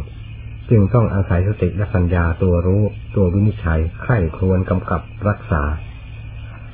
[0.71, 2.83] จึงต้องอาศัยสติและปัญญาตัวรู้
[3.17, 5.63] ตัววินิจฉัยใคร่ครวญกำกับรักษา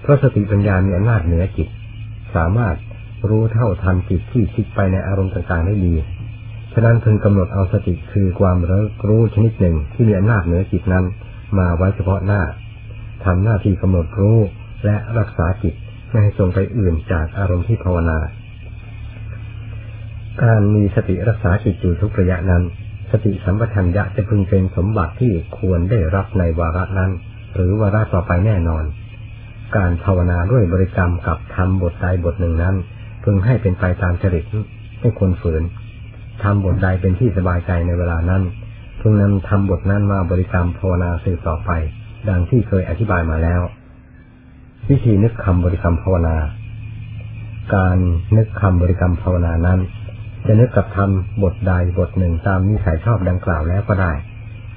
[0.03, 1.69] เพราะสติปัญญามีอำนาจเหนือจิต
[2.35, 2.77] สามารถ
[3.29, 5.95] รู้เท่าทันจิตที่คิดไปในอารมณ์ต่างๆได้ดี
[6.73, 8.59] ฉะนั้นพึงกำหนดเอาสติคือความ
[9.09, 11.05] รู้ชนิดหนึ่งที่มีอำนาจเหนือจิตนั้น
[11.59, 12.43] มาไว้เฉพาะหน้า
[13.25, 14.39] ทำหน้าที่กำหนดรู้
[14.85, 15.75] และรักษาจิต
[16.11, 18.19] ไม่ให้ส่งไปอื่นจากอารมณ์ที่ภาวนา
[20.43, 22.63] การมีสติรักษาจิตอยู่ทุกระยะนั้น
[23.11, 27.11] สติสัมปชัญญะจะพึงเป็นสมบัติที่ควรได้รับในวาระนั้น
[27.55, 28.85] หรือวาระต่อไปแน่นอน
[29.77, 32.75] การภาวนาด้วยบริกรรมกับทำบทใดบทหนึ่งนั้น
[33.25, 34.45] พึงให้เป็นไปตามจริต
[35.01, 35.63] ไม่ควรฝืน
[36.43, 38.43] ทำบทใดเป็นที่สบายใจในเวลานั้น
[39.01, 41.71] พึงนำทำบทนั้นมาบริกรรมภาวนาสืบต่อไป
[42.29, 43.61] ดังที่เคยอธิบายมาแล้ว
[44.89, 46.37] วิธีนึกคำบริกรรมภาวนา
[47.75, 47.99] การ
[48.37, 49.79] นึกคำบริกรรมภาวนานั้น
[50.47, 54.13] จะนึกกับทำบทใดบทหนึ่งตามนิสัยชอบดังกล่าวแล้วก็ได้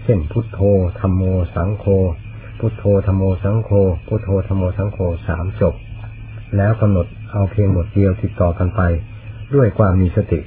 [0.04, 0.60] เช่นพุทโธ
[1.00, 1.24] ธรรมโม
[1.56, 1.86] สังโฆ
[2.60, 3.72] พุทโธธรรมโมสังโฆ
[4.08, 5.76] พุทโธธรรมโมสังโฆสามจบ
[6.58, 8.82] แล้วกำหนดเอาเพียงบทเดียวติดต่อกันไป
[9.56, 10.40] ด้วยความมีสติ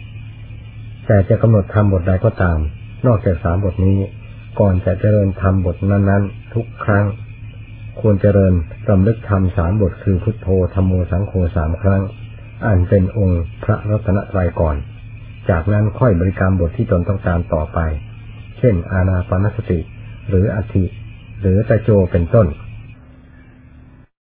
[1.07, 2.59] แต่จะกำหนดทำบทใดก็ตาม
[3.07, 3.99] นอกจากสามบทนี้
[4.61, 7.07] ก่อนจะเจริญทำบทนั้นๆ ทุกครั้ง
[8.01, 8.53] ควรเจริญ
[8.89, 12.03] รำลึกทำสามบทคือพุทโธธรรมโมสังโฆสามครั้ง
[12.65, 14.77] อ่านเป็นองค์พระรัตนตรัยก่อน
[15.51, 17.79] จากนั้นค่อยบริกรรมบทที่ตนต้องการต่อไป
[18.59, 19.81] เช่น อานาปานสติ
[20.29, 20.85] หรืออธิ
[21.41, 22.47] หรือตะโจเป็นต้น